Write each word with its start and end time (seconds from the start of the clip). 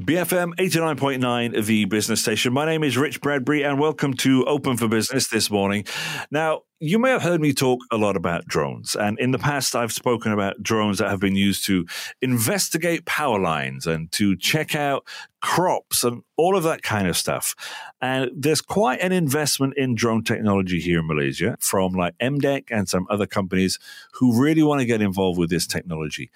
BFM 0.00 0.54
89.9, 0.54 1.66
the 1.66 1.84
business 1.84 2.22
station. 2.22 2.54
My 2.54 2.64
name 2.64 2.82
is 2.82 2.96
Rich 2.96 3.20
Bradbury, 3.20 3.62
and 3.62 3.78
welcome 3.78 4.14
to 4.14 4.42
Open 4.46 4.78
for 4.78 4.88
Business 4.88 5.28
this 5.28 5.50
morning. 5.50 5.84
Now, 6.30 6.62
you 6.80 6.98
may 6.98 7.10
have 7.10 7.20
heard 7.20 7.42
me 7.42 7.52
talk 7.52 7.80
a 7.90 7.98
lot 7.98 8.16
about 8.16 8.46
drones, 8.46 8.96
and 8.96 9.18
in 9.18 9.32
the 9.32 9.38
past, 9.38 9.76
I've 9.76 9.92
spoken 9.92 10.32
about 10.32 10.62
drones 10.62 10.96
that 10.96 11.10
have 11.10 11.20
been 11.20 11.36
used 11.36 11.66
to 11.66 11.84
investigate 12.22 13.04
power 13.04 13.38
lines 13.38 13.86
and 13.86 14.10
to 14.12 14.34
check 14.34 14.74
out 14.74 15.06
crops 15.42 16.04
and 16.04 16.22
all 16.38 16.56
of 16.56 16.62
that 16.62 16.82
kind 16.82 17.06
of 17.06 17.14
stuff. 17.14 17.54
And 18.00 18.30
there's 18.34 18.62
quite 18.62 19.00
an 19.02 19.12
investment 19.12 19.74
in 19.76 19.94
drone 19.94 20.24
technology 20.24 20.80
here 20.80 21.00
in 21.00 21.06
Malaysia 21.06 21.58
from 21.60 21.92
like 21.92 22.16
MDEC 22.16 22.68
and 22.70 22.88
some 22.88 23.06
other 23.10 23.26
companies 23.26 23.78
who 24.14 24.42
really 24.42 24.62
want 24.62 24.80
to 24.80 24.86
get 24.86 25.02
involved 25.02 25.38
with 25.38 25.50
this 25.50 25.66
technology. 25.66 26.30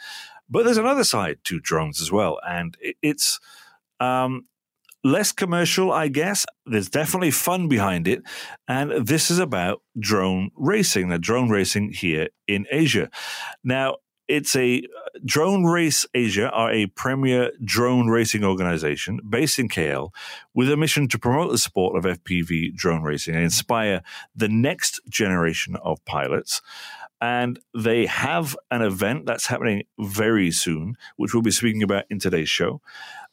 But 0.49 0.65
there's 0.65 0.77
another 0.77 1.05
side 1.05 1.39
to 1.45 1.61
drones 1.61 2.01
as 2.01 2.13
well, 2.13 2.39
and 2.47 2.77
it's 3.03 3.41
um, 4.01 4.47
less 5.03 5.33
commercial, 5.33 5.93
I 5.93 6.09
guess. 6.09 6.47
There's 6.67 6.89
definitely 6.89 7.31
fun 7.31 7.69
behind 7.69 8.07
it, 8.07 8.23
and 8.69 9.07
this 9.07 9.31
is 9.31 9.39
about 9.39 9.83
drone 9.99 10.51
racing. 10.57 11.09
The 11.09 11.19
drone 11.19 11.49
racing 11.49 11.93
here 11.93 12.29
in 12.47 12.67
Asia. 12.71 13.11
Now, 13.65 13.97
it's 14.29 14.57
a 14.57 14.83
Drone 15.25 15.65
Race 15.65 16.05
Asia 16.15 16.51
are 16.51 16.73
a 16.73 16.87
premier 16.87 17.53
drone 17.65 18.09
racing 18.09 18.45
organization 18.45 19.21
based 19.29 19.59
in 19.59 19.69
KL 19.69 20.11
with 20.53 20.71
a 20.71 20.77
mission 20.77 21.09
to 21.09 21.19
promote 21.19 21.53
the 21.53 21.59
sport 21.59 21.97
of 21.97 22.19
FPV 22.19 22.75
drone 22.75 23.03
racing 23.03 23.35
and 23.35 23.45
inspire 23.45 24.03
the 24.35 24.49
next 24.49 25.01
generation 25.09 25.77
of 25.77 26.05
pilots. 26.05 26.60
And 27.21 27.59
they 27.75 28.07
have 28.07 28.57
an 28.71 28.83
event 28.83 29.27
that's 29.27 29.47
happening 29.47 29.85
very 29.99 30.51
soon, 30.51 30.97
which 31.17 31.33
we'll 31.33 31.43
be 31.43 31.51
speaking 31.51 31.83
about 31.83 32.05
in 32.11 32.19
today's 32.19 32.49
show. 32.49 32.81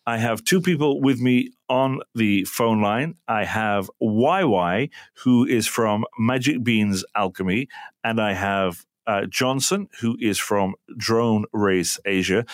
I 0.06 0.18
have 0.18 0.44
two 0.44 0.60
people 0.60 1.02
with 1.02 1.20
me 1.20 1.52
on 1.70 2.02
the 2.14 2.44
phone 2.44 2.82
line. 2.82 3.16
I 3.28 3.46
have 3.46 3.90
YY, 4.02 4.90
who 5.24 5.46
is 5.46 5.66
from 5.66 6.04
Magic 6.18 6.64
Beans 6.64 7.06
Alchemy, 7.16 7.70
and 8.04 8.20
I 8.20 8.34
have 8.34 8.86
uh, 9.08 9.26
Johnson, 9.28 9.88
who 10.02 10.18
is 10.20 10.40
from 10.40 10.76
Drone 10.98 11.46
Race 11.54 12.00
Asia. 12.06 12.46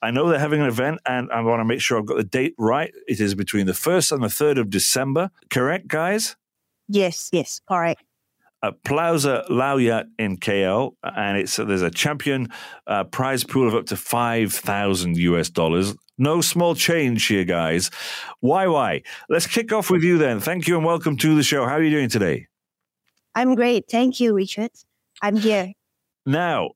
I 0.00 0.10
know 0.10 0.28
they're 0.28 0.38
having 0.38 0.62
an 0.62 0.66
event, 0.66 1.00
and 1.06 1.30
I 1.30 1.40
want 1.42 1.60
to 1.60 1.64
make 1.64 1.80
sure 1.80 1.98
I've 1.98 2.06
got 2.06 2.16
the 2.16 2.24
date 2.24 2.54
right. 2.58 2.92
It 3.06 3.20
is 3.20 3.34
between 3.34 3.66
the 3.66 3.72
1st 3.72 4.12
and 4.12 4.22
the 4.22 4.28
3rd 4.28 4.60
of 4.60 4.70
December. 4.70 5.30
Correct, 5.50 5.88
guys? 5.88 6.36
Yes, 6.88 7.30
yes, 7.32 7.60
correct 7.66 8.02
at 8.64 8.82
Plaza 8.82 9.44
Low 9.50 9.76
Yat 9.76 10.06
in 10.18 10.38
KL, 10.38 10.92
and 11.02 11.36
it's 11.36 11.56
there's 11.56 11.82
a 11.82 11.90
champion 11.90 12.48
uh, 12.86 13.04
prize 13.04 13.44
pool 13.44 13.68
of 13.68 13.74
up 13.74 13.86
to 13.86 13.96
five 13.96 14.52
thousand 14.52 15.16
US 15.18 15.50
dollars. 15.50 15.94
No 16.16 16.40
small 16.40 16.74
change 16.74 17.26
here, 17.26 17.44
guys. 17.44 17.90
Why, 18.40 18.66
why? 18.66 19.02
Let's 19.28 19.46
kick 19.46 19.72
off 19.72 19.90
with 19.90 20.02
you 20.02 20.16
then. 20.16 20.40
Thank 20.40 20.66
you 20.66 20.76
and 20.76 20.84
welcome 20.84 21.16
to 21.18 21.34
the 21.34 21.42
show. 21.42 21.66
How 21.66 21.74
are 21.74 21.82
you 21.82 21.90
doing 21.90 22.08
today? 22.08 22.46
I'm 23.34 23.54
great. 23.54 23.84
Thank 23.90 24.20
you, 24.20 24.32
Richard. 24.32 24.70
I'm 25.20 25.36
here. 25.36 25.72
Now, 26.24 26.70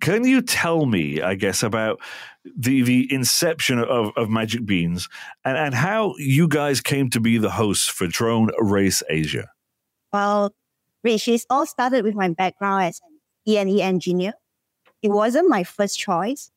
can 0.00 0.24
you 0.24 0.42
tell 0.42 0.84
me, 0.84 1.22
I 1.22 1.34
guess, 1.34 1.62
about 1.62 2.00
the 2.44 2.82
the 2.82 3.10
inception 3.10 3.78
of, 3.78 4.10
of 4.16 4.28
Magic 4.28 4.66
Beans 4.66 5.08
and, 5.44 5.56
and 5.56 5.74
how 5.74 6.14
you 6.18 6.46
guys 6.46 6.82
came 6.82 7.08
to 7.10 7.20
be 7.20 7.38
the 7.38 7.50
hosts 7.52 7.88
for 7.88 8.06
Drone 8.06 8.50
Race 8.58 9.02
Asia? 9.08 9.48
Well, 10.12 10.52
which 11.06 11.28
is 11.28 11.46
all 11.48 11.66
started 11.66 12.02
with 12.04 12.16
my 12.16 12.28
background 12.30 12.82
as 12.84 13.00
an 13.46 13.68
E&E 13.68 13.80
engineer. 13.80 14.34
It 15.02 15.10
wasn't 15.10 15.48
my 15.48 15.62
first 15.62 15.96
choice. 15.96 16.50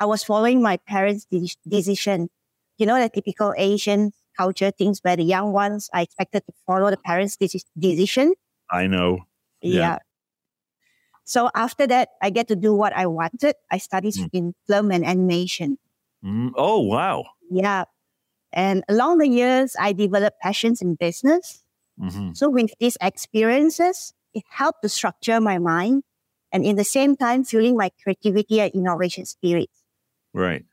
I 0.00 0.06
was 0.06 0.24
following 0.24 0.62
my 0.62 0.78
parents' 0.78 1.26
de- 1.30 1.52
decision. 1.68 2.30
You 2.78 2.86
know, 2.86 2.98
the 2.98 3.10
typical 3.10 3.52
Asian 3.58 4.12
culture 4.38 4.70
things 4.70 5.00
where 5.02 5.16
the 5.16 5.24
young 5.24 5.52
ones 5.52 5.90
are 5.92 6.00
expected 6.00 6.44
to 6.46 6.52
follow 6.66 6.88
the 6.88 6.96
parents' 6.96 7.36
de- 7.36 7.60
decision. 7.78 8.32
I 8.70 8.86
know. 8.86 9.18
Yeah. 9.60 9.80
yeah. 9.80 9.98
So 11.24 11.50
after 11.54 11.86
that, 11.88 12.08
I 12.22 12.30
get 12.30 12.48
to 12.48 12.56
do 12.56 12.72
what 12.72 12.96
I 12.96 13.04
wanted. 13.04 13.54
I 13.70 13.76
studied 13.76 14.14
mm. 14.14 14.30
in 14.32 14.54
film 14.66 14.90
and 14.90 15.04
animation. 15.04 15.76
Mm. 16.24 16.52
Oh, 16.56 16.80
wow. 16.80 17.24
Yeah. 17.50 17.84
And 18.50 18.82
along 18.88 19.18
the 19.18 19.28
years, 19.28 19.76
I 19.78 19.92
developed 19.92 20.40
passions 20.40 20.80
in 20.80 20.94
business. 20.94 21.62
Mm-hmm. 22.00 22.32
So 22.34 22.48
with 22.48 22.70
these 22.78 22.96
experiences, 23.00 24.12
it 24.34 24.44
helped 24.48 24.82
to 24.82 24.88
structure 24.88 25.40
my 25.40 25.58
mind 25.58 26.04
and 26.52 26.64
in 26.64 26.76
the 26.76 26.84
same 26.84 27.16
time 27.16 27.44
fueling 27.44 27.76
my 27.76 27.90
creativity 28.02 28.60
and 28.60 28.72
innovation 28.72 29.26
spirit. 29.26 29.70
Right. 30.32 30.64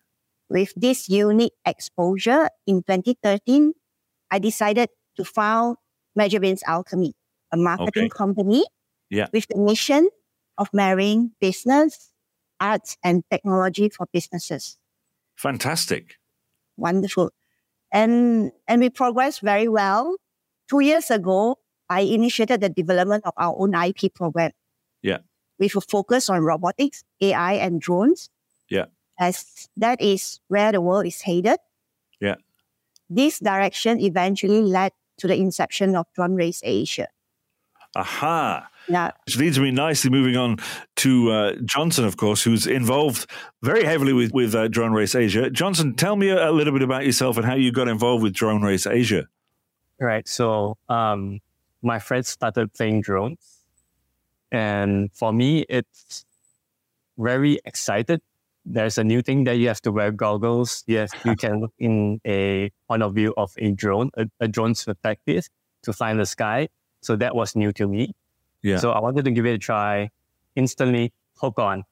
With 0.49 0.73
this 0.75 1.09
unique 1.09 1.53
exposure 1.65 2.49
in 2.67 2.83
2013, 2.83 3.73
I 4.31 4.39
decided 4.39 4.89
to 5.17 5.25
found 5.25 5.77
Beans 6.15 6.63
Alchemy, 6.67 7.13
a 7.51 7.57
marketing 7.57 8.05
okay. 8.05 8.09
company 8.09 8.65
yeah. 9.09 9.27
with 9.33 9.47
the 9.47 9.57
mission 9.57 10.09
of 10.57 10.69
marrying 10.71 11.31
business, 11.41 12.11
arts, 12.59 12.97
and 13.03 13.23
technology 13.29 13.89
for 13.89 14.07
businesses. 14.13 14.77
Fantastic. 15.35 16.15
Wonderful. 16.77 17.31
And 17.91 18.51
and 18.67 18.81
we 18.81 18.89
progressed 18.89 19.41
very 19.41 19.67
well 19.67 20.15
two 20.69 20.81
years 20.81 21.11
ago, 21.11 21.59
I 21.89 22.01
initiated 22.01 22.61
the 22.61 22.69
development 22.69 23.25
of 23.25 23.33
our 23.37 23.55
own 23.57 23.75
IP 23.75 24.13
program. 24.13 24.51
Yeah. 25.01 25.19
With 25.59 25.75
a 25.75 25.81
focus 25.81 26.29
on 26.29 26.41
robotics, 26.43 27.03
AI, 27.21 27.53
and 27.53 27.79
drones. 27.79 28.29
Yeah. 28.69 28.85
As 29.19 29.69
that 29.77 30.01
is 30.01 30.39
where 30.47 30.71
the 30.71 30.81
world 30.81 31.05
is 31.05 31.21
headed. 31.21 31.59
Yeah. 32.19 32.35
This 33.09 33.39
direction 33.39 33.99
eventually 34.01 34.61
led 34.61 34.91
to 35.19 35.27
the 35.27 35.35
inception 35.35 35.95
of 35.95 36.07
Drone 36.15 36.35
Race 36.35 36.61
Asia. 36.63 37.07
Aha. 37.95 38.67
Yeah. 38.89 39.11
Which 39.25 39.37
leads 39.37 39.59
me 39.59 39.71
nicely 39.71 40.09
moving 40.09 40.35
on 40.35 40.57
to 40.97 41.31
uh, 41.31 41.53
Johnson, 41.63 42.05
of 42.05 42.17
course, 42.17 42.43
who's 42.43 42.67
involved 42.67 43.29
very 43.63 43.83
heavily 43.83 44.13
with, 44.13 44.33
with 44.33 44.53
uh, 44.53 44.67
Drone 44.67 44.91
Race 44.91 45.15
Asia. 45.15 45.49
Johnson, 45.49 45.95
tell 45.95 46.15
me 46.15 46.29
a, 46.29 46.49
a, 46.49 46.51
little 46.51 46.73
bit 46.73 46.81
about 46.81 47.05
yourself 47.05 47.37
and 47.37 47.45
how 47.45 47.55
you 47.55 47.71
got 47.71 47.87
involved 47.87 48.21
with 48.21 48.33
Drone 48.33 48.61
Race 48.61 48.85
Asia. 48.85 49.27
Right. 49.99 50.27
So 50.27 50.77
um, 50.89 51.39
my 51.81 51.99
friends 51.99 52.29
started 52.29 52.73
playing 52.73 53.01
drones. 53.01 53.63
And 54.51 55.11
for 55.13 55.33
me, 55.33 55.65
it's 55.69 56.25
very 57.17 57.59
excited. 57.65 58.21
There's 58.65 58.97
a 58.97 59.03
new 59.03 59.21
thing 59.21 59.43
that 59.45 59.53
you 59.53 59.67
have 59.67 59.81
to 59.81 59.91
wear 59.91 60.11
goggles. 60.11 60.83
Yes, 60.87 61.11
you 61.23 61.35
can 61.43 61.61
look 61.61 61.73
in 61.77 62.19
a 62.25 62.71
point 62.87 63.03
of 63.03 63.13
view 63.13 63.33
of 63.37 63.53
a 63.57 63.71
drone, 63.71 64.11
a, 64.17 64.27
a 64.39 64.47
drone's 64.47 64.83
perspective 64.83 65.47
to 65.83 65.93
fly 65.93 66.11
in 66.11 66.17
the 66.17 66.25
sky. 66.25 66.69
So 67.01 67.15
that 67.17 67.35
was 67.35 67.55
new 67.55 67.71
to 67.73 67.87
me. 67.87 68.15
Yeah. 68.63 68.77
So 68.77 68.91
I 68.91 68.99
wanted 68.99 69.25
to 69.25 69.31
give 69.31 69.45
it 69.45 69.53
a 69.53 69.57
try. 69.57 70.09
Instantly 70.55 71.13
hook 71.37 71.59
on. 71.59 71.83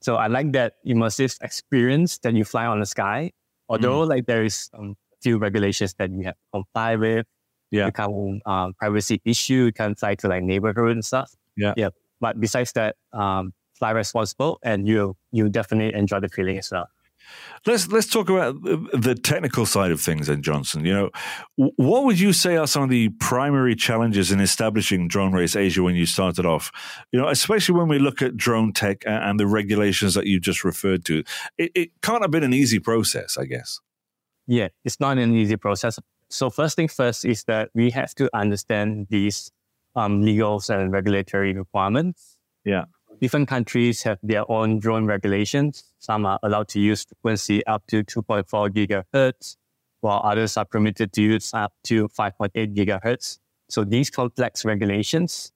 So 0.00 0.16
I 0.16 0.26
like 0.26 0.52
that 0.52 0.74
immersive 0.86 1.36
experience 1.42 2.18
that 2.18 2.34
you 2.34 2.44
fly 2.44 2.66
on 2.66 2.80
the 2.80 2.86
sky. 2.86 3.32
Although 3.68 4.04
mm. 4.04 4.08
like 4.08 4.26
there 4.26 4.44
is 4.44 4.70
um, 4.74 4.96
few 5.20 5.38
regulations 5.38 5.94
that 5.94 6.10
you 6.10 6.24
have 6.24 6.34
to 6.34 6.40
comply 6.52 6.96
with 6.96 7.26
yeah. 7.72 7.86
become 7.86 8.40
um, 8.46 8.74
privacy 8.74 9.20
issue. 9.24 9.64
You 9.66 9.72
can 9.72 9.94
fly 9.96 10.14
to 10.16 10.28
like 10.28 10.44
neighborhood 10.44 10.92
and 10.92 11.04
stuff. 11.04 11.34
Yeah. 11.56 11.74
Yeah. 11.76 11.88
But 12.20 12.38
besides 12.40 12.72
that, 12.72 12.96
um, 13.12 13.52
fly 13.74 13.90
responsible 13.90 14.60
and 14.62 14.86
you 14.86 15.16
you 15.32 15.48
definitely 15.48 15.98
enjoy 15.98 16.20
the 16.20 16.28
feeling 16.28 16.58
as 16.58 16.70
well. 16.70 16.88
Let's 17.66 17.88
let's 17.88 18.08
talk 18.08 18.28
about 18.28 18.60
the 18.62 19.14
technical 19.14 19.66
side 19.66 19.90
of 19.90 20.00
things, 20.00 20.26
then, 20.26 20.42
Johnson. 20.42 20.84
You 20.84 20.92
know, 20.92 21.10
what 21.76 22.04
would 22.04 22.18
you 22.18 22.32
say 22.32 22.56
are 22.56 22.66
some 22.66 22.82
of 22.82 22.90
the 22.90 23.08
primary 23.20 23.76
challenges 23.76 24.32
in 24.32 24.40
establishing 24.40 25.08
Drone 25.08 25.32
Race 25.32 25.54
Asia 25.54 25.82
when 25.82 25.94
you 25.94 26.06
started 26.06 26.44
off? 26.44 26.72
You 27.12 27.20
know, 27.20 27.28
especially 27.28 27.76
when 27.76 27.88
we 27.88 27.98
look 27.98 28.20
at 28.22 28.36
drone 28.36 28.72
tech 28.72 29.02
and 29.06 29.38
the 29.38 29.46
regulations 29.46 30.14
that 30.14 30.26
you 30.26 30.40
just 30.40 30.64
referred 30.64 31.04
to, 31.06 31.22
it, 31.56 31.70
it 31.74 31.90
can't 32.02 32.22
have 32.22 32.32
been 32.32 32.42
an 32.42 32.52
easy 32.52 32.80
process, 32.80 33.38
I 33.38 33.44
guess. 33.44 33.80
Yeah, 34.48 34.68
it's 34.84 34.98
not 34.98 35.18
an 35.18 35.34
easy 35.34 35.56
process. 35.56 35.98
So 36.32 36.48
first 36.48 36.76
thing 36.76 36.88
first 36.88 37.26
is 37.26 37.44
that 37.44 37.68
we 37.74 37.90
have 37.90 38.14
to 38.14 38.30
understand 38.34 39.08
these 39.10 39.52
um, 39.94 40.22
legal 40.22 40.62
and 40.70 40.90
regulatory 40.90 41.52
requirements. 41.52 42.38
Yeah. 42.64 42.84
Different 43.20 43.48
countries 43.48 44.02
have 44.04 44.18
their 44.22 44.50
own 44.50 44.78
drone 44.78 45.04
regulations. 45.04 45.84
Some 45.98 46.24
are 46.24 46.38
allowed 46.42 46.68
to 46.68 46.80
use 46.80 47.04
frequency 47.04 47.64
up 47.66 47.86
to 47.88 48.02
2.4 48.02 48.46
gigahertz, 48.70 49.56
while 50.00 50.22
others 50.24 50.56
are 50.56 50.64
permitted 50.64 51.12
to 51.12 51.22
use 51.22 51.52
up 51.52 51.74
to 51.84 52.08
5.8 52.08 52.74
gigahertz. 52.74 53.38
So 53.68 53.84
these 53.84 54.08
complex 54.08 54.64
regulations 54.64 55.52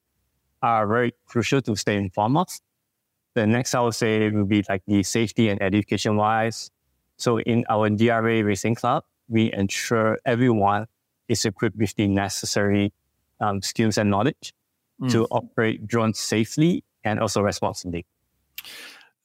are 0.61 0.87
very 0.87 1.15
crucial 1.25 1.63
to 1.63 1.75
stay 1.75 1.97
informed 1.97 2.37
of. 2.37 2.49
The 3.33 3.47
next 3.47 3.75
I 3.75 3.81
would 3.81 3.95
say 3.95 4.29
will 4.29 4.45
be 4.45 4.63
like 4.69 4.83
the 4.87 5.03
safety 5.03 5.49
and 5.49 5.61
education 5.63 6.17
wise. 6.17 6.71
So 7.17 7.41
in 7.41 7.65
our 7.71 7.89
DRA 7.89 8.45
Racing 8.45 8.75
Club, 8.75 9.05
we 9.29 9.53
ensure 9.53 10.19
everyone 10.25 10.87
is 11.29 11.45
equipped 11.45 11.77
with 11.77 11.95
the 11.97 12.07
necessary 12.09 12.93
um, 13.41 13.63
skills 13.63 13.99
and 13.99 14.11
knowledge 14.11 14.53
mm. 15.01 15.11
to 15.11 15.27
operate 15.31 15.87
drones 15.87 16.19
safely 16.19 16.85
and 17.05 17.21
also 17.21 17.41
responsibly. 17.41 18.07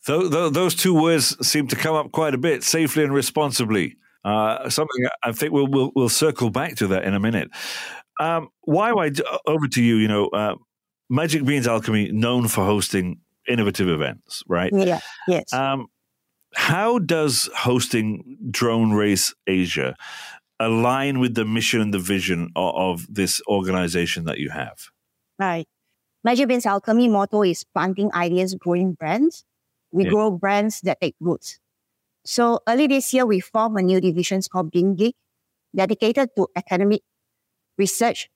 So, 0.02 0.28
those 0.28 0.74
two 0.74 1.00
words 1.00 1.38
seem 1.48 1.68
to 1.68 1.76
come 1.76 1.96
up 1.96 2.12
quite 2.12 2.34
a 2.34 2.38
bit: 2.38 2.64
safely 2.64 3.04
and 3.04 3.14
responsibly. 3.14 3.98
Uh, 4.24 4.70
something 4.70 5.08
I 5.24 5.32
think 5.32 5.52
we'll, 5.52 5.68
we'll, 5.68 5.92
we'll 5.96 6.10
circle 6.10 6.50
back 6.50 6.76
to 6.78 6.88
that 6.88 7.04
in 7.04 7.14
a 7.14 7.20
minute. 7.20 7.50
Um, 8.20 8.50
why, 8.62 8.94
why 8.94 9.12
over 9.48 9.68
to 9.68 9.84
you? 9.84 9.96
You 9.96 10.08
know, 10.08 10.28
uh, 10.28 10.56
Magic 11.10 11.44
Beans 11.44 11.68
Alchemy 11.68 12.12
known 12.12 12.48
for 12.48 12.64
hosting 12.66 13.20
innovative 13.48 13.90
events, 13.90 14.44
right? 14.48 14.72
Yeah. 14.74 15.00
Yes. 15.28 15.52
Um, 15.54 15.88
how 16.56 17.00
does 17.00 17.50
hosting 17.56 18.38
Drone 18.50 18.92
Race 18.92 19.34
Asia 19.48 19.96
align 20.60 21.20
with 21.20 21.36
the 21.36 21.46
mission 21.46 21.82
and 21.82 21.94
the 21.94 22.00
vision 22.00 22.50
of, 22.56 22.76
of 22.76 23.08
this 23.14 23.42
organization 23.48 24.26
that 24.26 24.38
you 24.38 24.50
have? 24.50 24.90
Right. 25.40 25.68
Magic 26.24 26.48
Beans 26.48 26.66
Alchemy 26.66 27.08
motto 27.08 27.42
is 27.44 27.64
planting 27.64 28.14
ideas, 28.14 28.54
growing 28.56 28.94
brands. 28.94 29.44
We 29.92 30.04
yeah. 30.04 30.12
grow 30.12 30.32
brands 30.32 30.82
that 30.82 31.02
take 31.02 31.16
roots. 31.20 31.60
So 32.24 32.60
early 32.68 32.88
this 32.88 33.14
year, 33.14 33.26
we 33.26 33.40
formed 33.40 33.80
a 33.80 33.82
new 33.82 34.00
division 34.00 34.42
called 34.52 34.72
BeamGeek, 34.72 35.14
dedicated 35.76 36.30
to 36.38 36.48
academic 36.56 37.02
research 37.78 38.30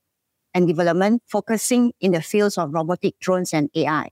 and 0.52 0.66
development, 0.66 1.22
focusing 1.26 1.92
in 2.00 2.12
the 2.12 2.22
fields 2.22 2.58
of 2.58 2.74
robotic 2.74 3.18
drones 3.20 3.54
and 3.54 3.70
AI. 3.76 4.08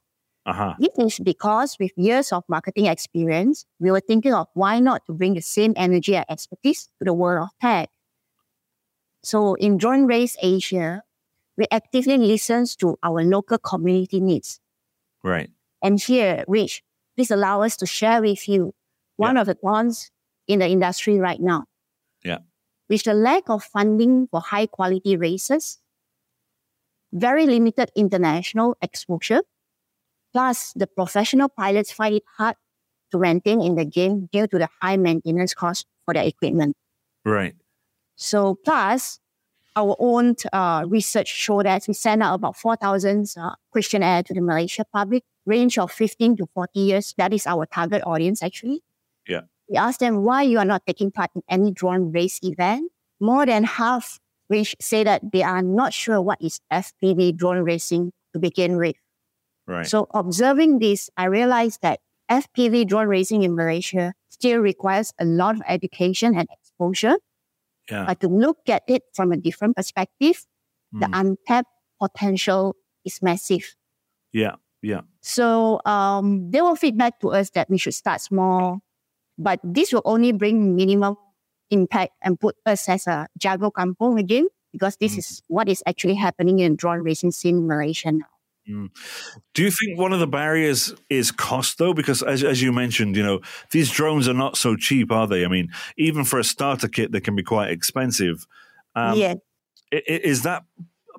Uh-huh. 0.46 0.74
This 0.78 0.90
is 0.98 1.18
because 1.20 1.76
with 1.80 1.92
years 1.96 2.32
of 2.32 2.44
marketing 2.48 2.86
experience, 2.86 3.64
we 3.80 3.90
were 3.90 4.00
thinking 4.00 4.34
of 4.34 4.46
why 4.52 4.78
not 4.78 5.06
to 5.06 5.12
bring 5.12 5.34
the 5.34 5.40
same 5.40 5.72
energy 5.76 6.16
and 6.16 6.26
expertise 6.28 6.88
to 6.98 7.04
the 7.04 7.14
world 7.14 7.48
of 7.48 7.58
tech. 7.60 7.88
So 9.22 9.54
in 9.54 9.78
Drone 9.78 10.04
Race 10.04 10.36
Asia, 10.42 11.02
we 11.56 11.66
actively 11.70 12.18
listen 12.18 12.66
to 12.78 12.98
our 13.02 13.22
local 13.24 13.56
community 13.58 14.20
needs. 14.20 14.60
Right. 15.22 15.50
And 15.82 15.98
here, 15.98 16.44
Rich, 16.46 16.82
please 17.16 17.30
allow 17.30 17.62
us 17.62 17.76
to 17.78 17.86
share 17.86 18.20
with 18.20 18.46
you 18.46 18.74
one 19.16 19.36
yeah. 19.36 19.40
of 19.40 19.46
the 19.46 19.56
ones 19.62 20.10
in 20.46 20.58
the 20.58 20.68
industry 20.68 21.18
right 21.18 21.40
now. 21.40 21.64
Yeah. 22.22 22.38
With 22.90 23.04
the 23.04 23.14
lack 23.14 23.48
of 23.48 23.64
funding 23.64 24.28
for 24.30 24.40
high 24.40 24.66
quality 24.66 25.16
races, 25.16 25.78
very 27.12 27.46
limited 27.46 27.90
international 27.96 28.76
exposure, 28.82 29.40
plus 30.34 30.72
the 30.74 30.86
professional 30.86 31.48
pilots 31.48 31.92
find 31.92 32.16
it 32.16 32.24
hard 32.36 32.56
to 33.12 33.18
maintain 33.18 33.62
in 33.62 33.76
the 33.76 33.84
game 33.84 34.28
due 34.32 34.46
to 34.48 34.58
the 34.58 34.68
high 34.82 34.96
maintenance 34.96 35.54
cost 35.54 35.86
for 36.04 36.12
their 36.14 36.24
equipment. 36.24 36.76
Right. 37.24 37.54
So 38.16 38.56
plus 38.56 39.20
our 39.76 39.96
own 39.98 40.34
uh, 40.52 40.84
research 40.86 41.28
showed 41.28 41.66
that 41.66 41.84
we 41.88 41.94
sent 41.94 42.22
out 42.22 42.34
about 42.34 42.56
4,000 42.56 43.32
uh, 43.36 43.54
questionnaire 43.70 44.22
to 44.24 44.34
the 44.34 44.40
Malaysia 44.40 44.84
public, 44.92 45.22
range 45.46 45.78
of 45.78 45.90
15 45.90 46.36
to 46.36 46.46
40 46.54 46.80
years. 46.80 47.14
That 47.16 47.32
is 47.32 47.46
our 47.46 47.66
target 47.66 48.02
audience, 48.04 48.42
actually. 48.42 48.82
Yeah. 49.26 49.42
We 49.68 49.76
asked 49.76 50.00
them 50.00 50.22
why 50.22 50.42
you 50.42 50.58
are 50.58 50.64
not 50.64 50.82
taking 50.86 51.10
part 51.10 51.30
in 51.34 51.42
any 51.48 51.72
drone 51.72 52.12
race 52.12 52.38
event. 52.42 52.90
More 53.20 53.46
than 53.46 53.64
half 53.64 54.20
which 54.48 54.76
say 54.80 55.04
that 55.04 55.32
they 55.32 55.42
are 55.42 55.62
not 55.62 55.92
sure 55.92 56.20
what 56.20 56.38
is 56.40 56.60
FPV 56.72 57.36
drone 57.36 57.58
racing 57.64 58.12
to 58.32 58.38
begin 58.38 58.76
with. 58.76 58.96
Right. 59.66 59.86
So 59.86 60.06
observing 60.12 60.78
this, 60.78 61.08
I 61.16 61.24
realized 61.26 61.80
that 61.82 62.00
FPV 62.30 62.86
drone 62.88 63.08
racing 63.08 63.42
in 63.42 63.54
Malaysia 63.54 64.14
still 64.28 64.58
requires 64.60 65.12
a 65.18 65.24
lot 65.24 65.56
of 65.56 65.62
education 65.66 66.36
and 66.36 66.48
exposure 66.50 67.16
yeah. 67.90 68.04
But 68.06 68.20
to 68.20 68.28
look 68.28 68.68
at 68.68 68.82
it 68.88 69.02
from 69.12 69.32
a 69.32 69.36
different 69.36 69.76
perspective, 69.76 70.46
mm. 70.94 71.00
the 71.00 71.08
untapped 71.12 71.70
potential 72.00 72.76
is 73.04 73.20
massive. 73.20 73.76
Yeah, 74.32 74.56
yeah. 74.82 75.02
So 75.20 75.80
um, 75.84 76.50
they 76.50 76.60
will 76.60 76.76
feedback 76.76 77.20
to 77.20 77.32
us 77.32 77.50
that 77.50 77.68
we 77.68 77.78
should 77.78 77.94
start 77.94 78.20
small, 78.20 78.80
but 79.38 79.60
this 79.62 79.92
will 79.92 80.02
only 80.04 80.32
bring 80.32 80.74
minimum 80.74 81.16
impact 81.70 82.12
and 82.22 82.38
put 82.40 82.56
us 82.66 82.88
as 82.88 83.06
a 83.06 83.28
Jaguh 83.38 83.72
Kampung 83.72 84.18
again, 84.18 84.48
because 84.72 84.96
this 84.96 85.14
mm. 85.14 85.18
is 85.18 85.42
what 85.48 85.68
is 85.68 85.82
actually 85.86 86.16
happening 86.16 86.60
in 86.60 86.76
drone 86.76 87.00
racing 87.00 87.32
scene 87.32 87.58
in 87.58 87.66
Malaysia 87.68 88.12
now. 88.12 88.32
Mm. 88.68 88.88
Do 89.52 89.62
you 89.62 89.70
think 89.70 89.98
one 89.98 90.12
of 90.12 90.20
the 90.20 90.26
barriers 90.26 90.94
is 91.10 91.30
cost, 91.30 91.78
though? 91.78 91.92
Because 91.92 92.22
as, 92.22 92.42
as 92.42 92.62
you 92.62 92.72
mentioned, 92.72 93.16
you 93.16 93.22
know, 93.22 93.40
these 93.72 93.90
drones 93.90 94.28
are 94.28 94.34
not 94.34 94.56
so 94.56 94.76
cheap, 94.76 95.12
are 95.12 95.26
they? 95.26 95.44
I 95.44 95.48
mean, 95.48 95.68
even 95.98 96.24
for 96.24 96.38
a 96.38 96.44
starter 96.44 96.88
kit, 96.88 97.12
they 97.12 97.20
can 97.20 97.36
be 97.36 97.42
quite 97.42 97.70
expensive. 97.70 98.46
Um, 98.94 99.18
yeah. 99.18 99.34
Is 99.92 100.42
that 100.42 100.64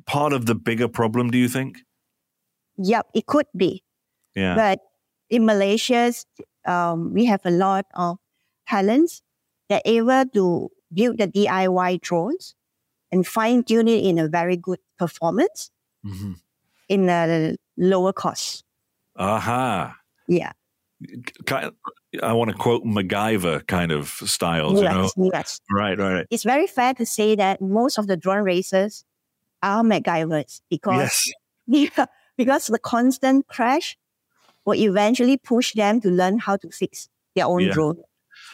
part 0.06 0.34
of 0.34 0.48
the 0.48 0.56
bigger 0.56 0.88
problem, 0.88 1.30
do 1.30 1.38
you 1.38 1.48
think? 1.48 1.80
Yep, 2.78 3.08
it 3.14 3.26
could 3.26 3.48
be. 3.56 3.84
Yeah. 4.36 4.56
But 4.56 4.80
in 5.30 5.46
Malaysia, 5.46 6.12
um, 6.66 7.14
we 7.14 7.26
have 7.26 7.42
a 7.46 7.52
lot 7.52 7.86
of 7.94 8.18
talents 8.68 9.22
that 9.70 9.82
are 9.86 9.92
able 9.92 10.26
to 10.34 10.70
build 10.94 11.20
the 11.20 11.28
DIY 11.28 12.02
drones 12.02 12.56
and 13.12 13.26
fine 13.26 13.64
tune 13.64 13.88
it 13.88 14.04
in 14.04 14.18
a 14.18 14.28
very 14.28 14.58
good 14.58 14.80
performance. 14.98 15.72
Mm-hmm 16.06 16.34
in 16.90 17.10
a 17.10 17.56
lower 17.78 18.14
cost. 18.14 18.64
Aha. 19.18 19.36
Uh-huh. 19.38 19.94
Yeah. 20.28 20.52
I 22.24 22.34
want 22.34 22.52
to 22.52 22.58
quote 22.58 22.84
MacGyver 22.84 23.68
kind 23.68 23.92
of 23.92 24.10
styles. 24.10 24.82
Yes, 24.82 25.14
you 25.18 25.24
know? 25.24 25.32
yes. 25.34 25.60
Right, 25.72 25.98
right. 26.00 26.26
It's 26.30 26.44
very 26.44 26.68
fair 26.68 26.94
to 26.96 27.06
say 27.06 27.36
that 27.36 27.62
most 27.62 27.98
of 27.98 28.08
the 28.08 28.16
drone 28.16 28.44
racers 28.44 29.04
are 29.62 29.84
MacGyvers 29.84 30.62
because 30.70 31.22
yes. 31.68 31.90
yeah, 31.98 32.06
because 32.38 32.68
the 32.68 32.80
constant 32.80 33.48
crash 33.48 33.98
will 34.66 34.80
eventually 34.80 35.38
push 35.38 35.74
them 35.74 36.02
to 36.02 36.10
learn 36.10 36.40
how 36.40 36.56
to 36.58 36.70
fix 36.70 37.10
their 37.36 37.46
own 37.46 37.62
yeah. 37.62 37.74
drone. 37.74 38.02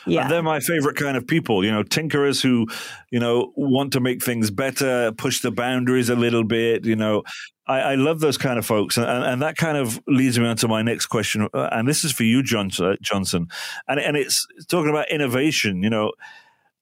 Yeah. 0.06 0.24
And 0.24 0.32
they're 0.32 0.44
my 0.44 0.60
favorite 0.60 0.96
kind 0.96 1.16
of 1.16 1.28
people, 1.28 1.64
you 1.64 1.72
know, 1.72 1.84
tinkerers 1.84 2.42
who, 2.42 2.68
you 3.12 3.20
know, 3.20 3.54
want 3.56 3.94
to 3.94 4.00
make 4.00 4.24
things 4.24 4.50
better, 4.50 5.12
push 5.12 5.42
the 5.42 5.52
boundaries 5.52 6.10
a 6.10 6.16
little 6.16 6.44
bit, 6.44 6.86
you 6.86 6.96
know. 6.96 7.24
I, 7.68 7.80
I 7.80 7.96
love 7.96 8.20
those 8.20 8.38
kind 8.38 8.58
of 8.58 8.66
folks. 8.66 8.98
And, 8.98 9.08
and, 9.08 9.42
that 9.42 9.56
kind 9.56 9.78
of 9.78 10.02
leads 10.08 10.38
me 10.40 10.46
on 10.46 10.58
to 10.58 10.68
my 10.68 10.82
next 10.82 11.06
question. 11.08 11.48
Uh, 11.54 11.70
and 11.72 11.88
this 11.88 12.04
is 12.04 12.12
for 12.12 12.24
you, 12.24 12.40
uh, 12.40 12.96
Johnson. 13.02 13.48
And, 13.88 14.00
and 14.00 14.18
it's 14.18 14.46
talking 14.68 14.90
about 14.90 15.10
innovation, 15.12 15.84
you 15.84 15.90
know. 15.90 16.12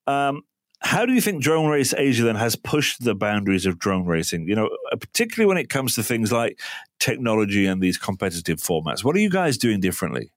Um, 0.08 0.44
how 0.82 1.06
do 1.06 1.14
you 1.14 1.20
think 1.20 1.44
Drone 1.44 1.70
Race 1.70 1.94
Asia 1.94 2.24
then 2.24 2.36
has 2.36 2.56
pushed 2.56 3.04
the 3.04 3.14
boundaries 3.14 3.66
of 3.66 3.78
drone 3.78 4.06
racing? 4.06 4.48
You 4.48 4.56
know, 4.56 4.70
uh, 4.92 4.96
particularly 4.96 5.48
when 5.48 5.58
it 5.58 5.70
comes 5.70 5.96
to 5.96 6.04
things 6.04 6.32
like 6.32 6.60
technology 7.00 7.66
and 7.66 7.82
these 7.82 7.98
competitive 7.98 8.60
formats. 8.60 9.04
What 9.04 9.16
are 9.16 9.20
you 9.20 9.30
guys 9.30 9.58
doing 9.58 9.82
differently? 9.82 10.32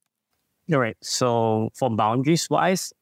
All 0.71 0.79
right. 0.79 0.97
So 1.01 1.71
for 1.75 1.91
boundaries 1.91 2.49
wise, 2.49 2.93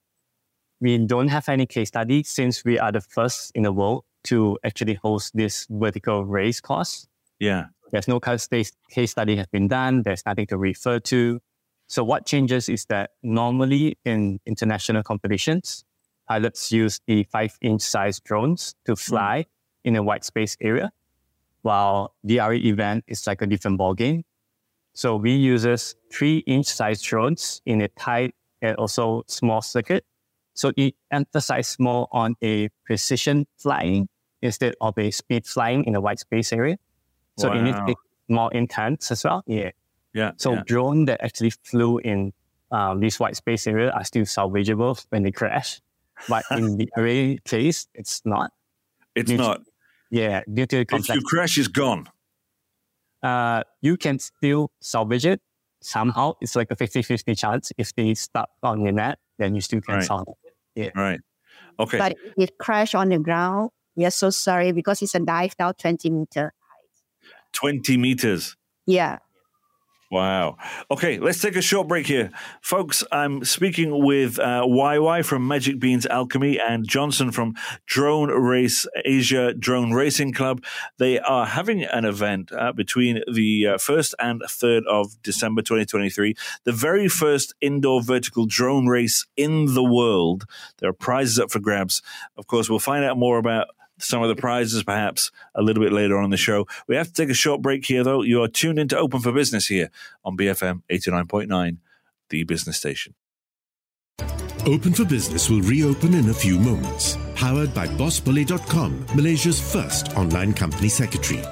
we 0.81 0.97
don't 0.99 1.29
have 1.29 1.49
any 1.49 1.67
case 1.67 1.89
study 1.89 2.23
since 2.23 2.65
we 2.65 2.79
are 2.79 2.93
the 2.93 3.01
first 3.01 3.53
in 3.55 3.65
the 3.65 3.73
world 3.73 4.05
to 4.25 4.59
actually 4.65 4.95
host 4.95 5.37
this 5.37 5.67
vertical 5.69 6.25
race 6.25 6.61
course. 6.61 7.07
Yeah. 7.39 7.67
There's 7.91 8.09
no 8.09 8.21
case 8.21 8.71
study 9.11 9.37
has 9.37 9.47
been 9.49 9.69
done. 9.69 10.03
There's 10.03 10.25
nothing 10.25 10.47
to 10.47 10.57
refer 10.57 11.01
to. 11.01 11.41
So 11.89 12.05
what 12.05 12.25
changes 12.25 12.69
is 12.69 12.85
that 12.87 13.11
normally 13.23 13.99
in 14.05 14.39
international 14.47 15.03
competitions, 15.03 15.85
pilots 16.29 16.71
use 16.71 17.01
the 17.07 17.25
five 17.25 17.59
inch 17.61 17.83
size 17.83 18.21
drones 18.21 18.77
to 18.87 18.93
hmm. 18.93 18.97
fly 18.97 19.41
mm. 19.41 19.47
in 19.85 19.97
a 19.97 20.03
white 20.03 20.25
space 20.25 20.57
area, 20.61 20.93
while 21.63 22.15
DRA 22.25 22.57
event 22.57 23.05
is 23.09 23.27
like 23.27 23.43
a 23.43 23.47
different 23.47 23.79
ballgame. 23.79 24.23
So 24.93 25.17
we 25.17 25.33
uses 25.33 25.95
three 26.13 26.39
inch 26.47 26.67
size 26.67 27.01
drones 27.03 27.63
in 27.65 27.81
a 27.81 27.89
tight 27.89 28.35
and 28.61 28.77
also 28.77 29.25
small 29.27 29.63
circuit. 29.63 30.05
So 30.55 30.73
it 30.77 30.95
emphasizes 31.11 31.79
more 31.79 32.09
on 32.13 32.35
a 32.43 32.69
precision 32.85 33.47
flying 33.57 34.09
instead 34.43 34.75
of 34.81 34.99
a 34.99 35.11
speed 35.11 35.47
flying 35.47 35.85
in 35.85 35.95
a 35.95 36.01
white 36.01 36.19
space 36.19 36.53
area. 36.53 36.77
So 37.39 37.49
wow. 37.49 37.59
it 37.59 37.63
needs 37.63 37.79
to 37.79 37.85
be 37.85 37.95
more 38.29 38.53
intense 38.53 39.11
as 39.11 39.25
well. 39.25 39.43
Yeah. 39.47 39.71
Yeah. 40.13 40.33
So 40.37 40.55
yeah. 40.55 40.63
drone 40.67 41.05
that 41.07 41.23
actually 41.23 41.51
flew 41.51 41.99
in 41.99 42.33
um, 42.73 43.01
this 43.01 43.19
white 43.21 43.37
space 43.37 43.67
area 43.67 43.91
are 43.91 44.05
still 44.05 44.25
salvageable 44.25 45.05
when 45.11 45.23
they 45.23 45.31
crash. 45.31 45.81
But 46.29 46.45
in 46.51 46.77
the 46.77 46.91
array 46.97 47.39
case, 47.45 47.87
it's 47.95 48.23
not. 48.25 48.53
It's 49.15 49.31
not. 49.31 49.65
To, 49.65 49.71
yeah, 50.11 50.43
due 50.53 50.67
to 50.67 50.81
If 50.81 51.09
you 51.09 51.23
crash, 51.23 51.57
it's 51.57 51.69
gone 51.69 52.09
uh, 53.23 53.63
you 53.81 53.97
can 53.97 54.19
still 54.19 54.71
salvage 54.81 55.27
it 55.27 55.41
somehow. 55.81 56.35
It's 56.41 56.57
like 56.57 56.71
a 56.71 56.77
50 56.77 57.03
50 57.03 57.35
chance. 57.35 57.73
If 57.79 57.95
they 57.95 58.15
stuck 58.15 58.51
on 58.63 58.83
your 58.83 58.93
net, 58.93 59.19
then 59.39 59.55
you 59.55 59.61
still 59.61 59.81
can 59.81 59.97
right. 59.97 60.05
salvage 60.05 60.37
it. 60.45 60.55
Yeah. 60.75 61.01
Right. 61.01 61.21
Okay. 61.79 61.99
But 61.99 62.17
it 62.37 62.59
crashed 62.59 62.95
on 62.95 63.09
the 63.09 63.19
ground. 63.19 63.71
We 63.97 64.05
are 64.05 64.11
so 64.11 64.31
sorry 64.31 64.73
because 64.73 65.03
it's 65.03 65.15
a 65.15 65.21
dive 65.21 65.57
down 65.57 65.75
20 65.75 66.11
meter 66.11 66.53
height. 66.61 67.33
20 67.53 67.97
meters. 67.97 68.57
Yeah. 68.87 69.19
Wow. 70.11 70.57
Okay, 70.91 71.21
let's 71.21 71.41
take 71.41 71.55
a 71.55 71.63
short 71.63 71.87
break 71.87 72.09
here. 72.09 72.33
Folks, 72.63 73.05
I'm 73.13 73.45
speaking 73.45 74.05
with 74.05 74.41
uh, 74.41 74.63
YY 74.67 75.25
from 75.25 75.47
Magic 75.47 75.79
Beans 75.79 76.05
Alchemy 76.05 76.59
and 76.59 76.85
Johnson 76.85 77.31
from 77.31 77.55
Drone 77.87 78.29
Race 78.29 78.89
Asia 79.05 79.55
Drone 79.55 79.93
Racing 79.93 80.33
Club. 80.33 80.65
They 80.99 81.21
are 81.21 81.47
having 81.47 81.85
an 81.85 82.05
event 82.05 82.51
uh, 82.51 82.73
between 82.73 83.23
the 83.33 83.69
uh, 83.69 83.75
1st 83.77 84.15
and 84.19 84.43
3rd 84.43 84.83
of 84.89 85.23
December 85.23 85.63
2023, 85.63 86.35
the 86.65 86.73
very 86.73 87.07
first 87.07 87.55
indoor 87.61 88.03
vertical 88.03 88.47
drone 88.47 88.89
race 88.89 89.27
in 89.37 89.75
the 89.75 89.85
world. 89.85 90.45
There 90.79 90.91
are 90.91 90.93
prizes 90.93 91.39
up 91.39 91.53
for 91.53 91.61
grabs. 91.61 92.03
Of 92.37 92.49
course, 92.49 92.69
we'll 92.69 92.81
find 92.81 93.05
out 93.05 93.17
more 93.17 93.39
about 93.39 93.69
some 94.01 94.23
of 94.23 94.29
the 94.29 94.37
prizes 94.37 94.83
perhaps 94.83 95.31
a 95.55 95.63
little 95.63 95.83
bit 95.83 95.93
later 95.93 96.19
on 96.19 96.25
in 96.25 96.31
the 96.31 96.37
show. 96.37 96.67
We 96.89 96.97
have 96.97 97.09
to 97.09 97.13
take 97.13 97.31
a 97.31 97.35
short 97.35 97.63
break 97.63 97.85
here, 97.85 98.05
though. 98.05 98.23
You 98.23 98.43
are 98.43 98.49
tuned 98.49 98.79
into 98.79 98.99
Open 98.99 99.21
for 99.21 99.33
Business 99.33 99.67
here 99.67 99.91
on 100.25 100.37
BFM 100.37 100.83
89.9, 100.91 101.79
the 102.31 102.45
business 102.45 102.77
station. 102.77 103.15
Open 104.67 104.93
for 104.93 105.05
Business 105.05 105.49
will 105.49 105.63
reopen 105.63 106.15
in 106.15 106.29
a 106.29 106.35
few 106.35 106.59
moments. 106.59 107.17
Powered 107.35 107.73
by 107.75 107.87
BossBully.com, 107.87 109.07
Malaysia's 109.15 109.61
first 109.61 110.15
online 110.17 110.53
company 110.53 110.89
secretary. 110.89 111.43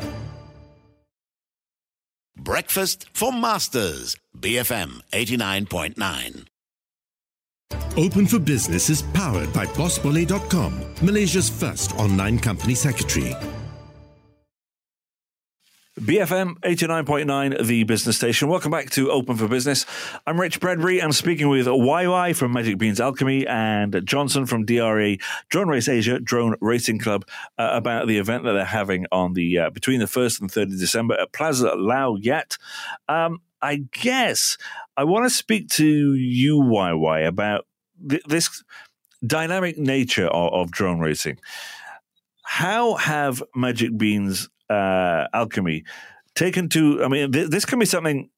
Breakfast 2.37 3.09
for 3.15 3.33
Masters, 3.33 4.17
BFM 4.39 5.01
89.9. 5.13 6.47
Open 7.99 8.27
for 8.27 8.39
Business 8.39 8.91
is 8.91 9.03
powered 9.03 9.53
by 9.53 9.67
BossBully.com, 9.67 10.95
Malaysia's 11.03 11.51
first 11.51 11.97
online 11.97 12.39
company 12.39 12.75
secretary. 12.75 13.35
BFM 15.99 16.61
89.9, 16.61 17.67
the 17.67 17.83
business 17.83 18.17
station. 18.17 18.49
Welcome 18.49 18.71
back 18.71 18.89
to 18.91 19.11
Open 19.11 19.37
for 19.37 19.49
Business. 19.49 19.85
I'm 20.29 20.41
Rich 20.41 20.61
Bradbury. 20.61 21.03
I'm 21.03 21.11
speaking 21.11 21.49
with 21.49 21.67
YY 21.67 22.37
from 22.37 22.53
Magic 22.53 22.79
Beans 22.79 23.01
Alchemy 23.01 23.49
and 23.49 24.01
Johnson 24.05 24.47
from 24.47 24.65
DRA 24.65 25.17
Drone 25.49 25.67
Race 25.69 25.89
Asia 25.89 26.21
Drone 26.21 26.55
Racing 26.61 27.01
Club 27.01 27.27
uh, 27.59 27.71
about 27.73 28.07
the 28.07 28.19
event 28.19 28.45
that 28.45 28.53
they're 28.53 28.65
having 28.65 29.07
on 29.11 29.33
the 29.33 29.59
uh, 29.59 29.71
between 29.71 29.99
the 29.99 30.07
1st 30.07 30.41
and 30.41 30.51
3rd 30.53 30.75
of 30.75 30.79
December 30.79 31.19
at 31.21 31.33
Plaza 31.33 31.75
Low 31.75 32.15
Yat. 32.15 32.59
Um, 33.09 33.41
I 33.63 33.85
guess 33.93 34.57
I 34.97 35.05
want 35.05 35.25
to 35.25 35.31
speak 35.31 35.69
to 35.71 36.15
you, 36.15 36.59
YY, 36.61 37.27
about 37.27 37.67
th- 38.09 38.23
this 38.27 38.63
dynamic 39.27 39.79
nature 39.79 40.27
of, 40.27 40.53
of 40.53 40.71
drone 40.71 41.01
racing. 41.01 41.39
How 42.45 42.95
have 42.95 43.43
Magic 43.55 43.97
Beans 43.97 44.49
uh, 44.71 45.27
alchemy 45.33 45.85
taken 46.35 46.69
to 46.69 47.03
i 47.03 47.09
mean 47.09 47.33
th- 47.33 47.49
this 47.49 47.65
can 47.65 47.81
be 47.81 47.87
something 47.87 48.31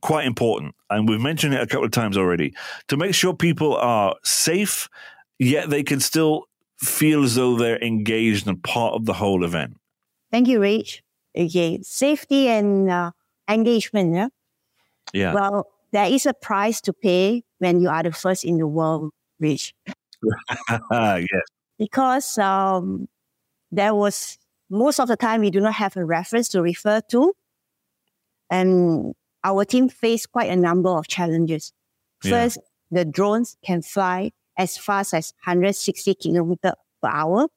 quite 0.00 0.26
important 0.26 0.74
and 0.90 1.08
we've 1.08 1.20
mentioned 1.20 1.54
it 1.54 1.60
a 1.60 1.66
couple 1.66 1.84
of 1.84 1.92
times 1.92 2.16
already 2.16 2.52
to 2.88 2.96
make 2.96 3.14
sure 3.14 3.32
people 3.32 3.76
are 3.76 4.16
safe 4.24 4.88
yet 5.38 5.70
they 5.70 5.84
can 5.84 6.00
still 6.00 6.46
feel 6.78 7.22
as 7.22 7.36
though 7.36 7.56
they're 7.56 7.80
engaged 7.84 8.48
and 8.48 8.64
part 8.64 8.94
of 8.94 9.04
the 9.04 9.12
whole 9.12 9.44
event 9.44 9.76
Thank 10.34 10.48
you, 10.48 10.58
Rich. 10.58 11.04
Okay, 11.36 11.78
safety 11.82 12.48
and 12.48 12.90
uh, 12.90 13.12
engagement. 13.48 14.14
Yeah? 14.14 14.28
yeah 15.12 15.34
Well, 15.34 15.66
there 15.92 16.06
is 16.10 16.26
a 16.26 16.34
price 16.34 16.80
to 16.82 16.92
pay 16.92 17.42
when 17.58 17.80
you 17.80 17.88
are 17.88 18.02
the 18.02 18.12
first 18.12 18.44
in 18.44 18.58
the 18.58 18.66
world, 18.66 19.10
Rich, 19.38 19.74
yes 20.90 21.44
because 21.78 22.38
um, 22.38 23.08
there 23.70 23.94
was 23.94 24.38
most 24.70 25.00
of 25.00 25.08
the 25.08 25.16
time 25.16 25.40
we 25.40 25.50
do 25.50 25.60
not 25.60 25.74
have 25.74 25.96
a 25.96 26.04
reference 26.04 26.48
to 26.50 26.62
refer 26.62 27.00
to, 27.10 27.32
and 28.50 29.14
our 29.42 29.64
team 29.64 29.88
faced 29.88 30.32
quite 30.32 30.50
a 30.50 30.56
number 30.56 30.90
of 30.90 31.08
challenges. 31.08 31.72
Yeah. 32.22 32.30
First, 32.30 32.58
the 32.90 33.04
drones 33.04 33.56
can 33.64 33.82
fly 33.82 34.32
as 34.56 34.78
fast 34.78 35.14
as 35.14 35.32
160 35.44 36.14
kilometer 36.14 36.74
per 37.02 37.08
hour, 37.08 37.48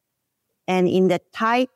and 0.66 0.88
in 0.88 1.08
the 1.08 1.20
tight 1.32 1.70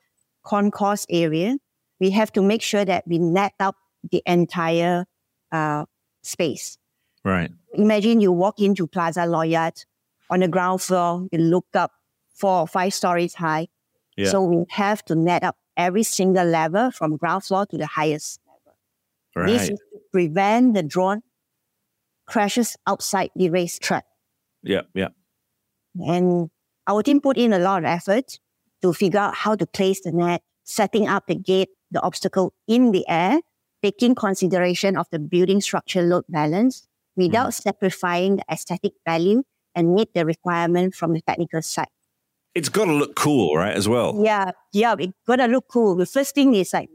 concourse 0.45 1.07
area, 1.09 1.57
we 2.00 2.11
have 2.11 2.33
to 2.33 2.42
make 2.42 2.62
sure 2.62 2.85
that 2.85 3.07
we 3.07 3.19
net 3.19 3.52
up 3.61 3.76
the 4.11 4.23
entire 4.26 5.06
uh, 5.50 5.85
space. 6.23 6.78
right 7.25 7.50
Imagine 7.75 8.21
you 8.21 8.32
walk 8.32 8.61
into 8.61 8.87
Plaza 8.87 9.25
Low 9.26 9.42
Yat 9.42 9.87
on 10.30 10.40
the 10.40 10.49
ground 10.49 10.82
floor, 10.82 11.26
you 11.32 11.38
look 11.38 11.66
up 11.75 11.92
four 12.35 12.61
or 12.61 12.66
five 12.66 12.92
stories 12.94 13.35
high. 13.35 13.68
Yeah. 14.16 14.30
So 14.30 14.42
we 14.42 14.64
have 14.71 15.04
to 15.06 15.14
net 15.14 15.42
up 15.42 15.56
every 15.76 16.02
single 16.02 16.44
level 16.47 16.90
from 16.90 17.16
ground 17.16 17.44
floor 17.44 17.66
to 17.66 17.78
the 17.78 17.87
highest 17.87 18.40
level. 18.47 19.52
This 19.52 19.62
right 19.62 19.73
is 19.73 19.78
to 19.78 19.99
prevent 20.11 20.75
the 20.75 20.82
drone 20.82 21.23
crashes 22.26 22.76
outside 22.87 23.30
the 23.37 23.50
racetrack. 23.50 24.04
yeah 24.62 24.82
yeah 24.94 25.09
And 25.97 26.50
our 26.87 27.02
team 27.02 27.21
put 27.21 27.37
in 27.37 27.52
a 27.52 27.59
lot 27.59 27.78
of 27.78 27.85
effort 27.85 28.38
to 28.82 28.92
figure 28.92 29.21
out 29.21 29.35
how 29.35 29.54
to 29.54 29.66
place 29.66 30.00
the 30.02 30.12
net, 30.12 30.42
setting 30.64 31.09
up 31.09 31.26
the 31.26 31.35
gate, 31.35 31.71
the 31.90 32.00
obstacle 32.00 32.54
in 32.66 32.92
the 32.92 33.04
air, 33.09 33.40
taking 33.83 34.15
consideration 34.15 34.97
of 34.97 35.07
the 35.11 35.19
building 35.19 35.61
structure 35.61 36.03
load 36.03 36.25
balance 36.29 36.87
without 37.17 37.53
sacrificing 37.55 38.37
the 38.37 38.45
aesthetic 38.51 38.93
value 39.07 39.43
and 39.75 39.95
meet 39.95 40.12
the 40.15 40.25
requirement 40.25 40.95
from 40.95 41.12
the 41.15 41.21
technical 41.23 41.62
side. 41.62 41.89
it's 42.55 42.69
got 42.69 42.85
to 42.85 42.93
look 42.93 43.15
cool 43.17 43.57
right 43.57 43.75
as 43.75 43.89
well 43.89 44.12
Yeah, 44.23 44.53
yeah, 44.73 44.95
it 44.99 45.11
gotta 45.27 45.47
look 45.49 45.67
cool. 45.69 45.97
The 45.97 46.05
first 46.07 46.35
thing 46.35 46.55
is 46.55 46.73
like 46.77 46.91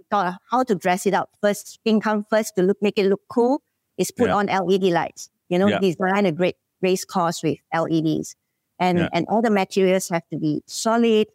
how 0.52 0.62
to 0.70 0.76
dress 0.76 1.06
it 1.10 1.14
up. 1.16 1.30
First 1.42 1.80
thing 1.84 2.00
come 2.00 2.26
first 2.30 2.56
to 2.58 2.62
look 2.62 2.78
make 2.82 2.98
it 3.02 3.08
look 3.10 3.22
cool 3.30 3.62
is 3.98 4.12
put 4.12 4.28
Yeah. 4.30 4.38
on 4.38 4.46
LED 4.54 4.94
lights. 4.94 5.30
You 5.50 5.58
know, 5.60 5.68
Yeah. 5.74 5.80
design 5.82 6.26
a 6.30 6.32
great 6.32 6.58
race 6.86 7.06
course 7.06 7.42
with 7.42 7.58
LEDs. 7.74 8.36
And 8.80 8.98
Yeah. 9.00 9.10
and 9.16 9.26
all 9.30 9.42
the 9.42 9.50
materials 9.50 10.10
have 10.14 10.26
to 10.30 10.38
be 10.38 10.62
solid 10.68 11.26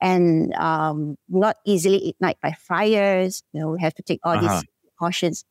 and 0.00 0.54
um, 0.54 1.16
not 1.28 1.56
easily 1.66 2.08
ignite 2.14 2.38
by 2.40 2.52
fires. 2.54 3.42
You 3.52 3.58
know, 3.60 3.68
we 3.74 3.80
have 3.82 3.94
to 3.98 4.02
take 4.06 4.20
all 4.22 4.38
Uh-huh. 4.38 4.46
these 4.60 4.64
precautions. 4.96 5.44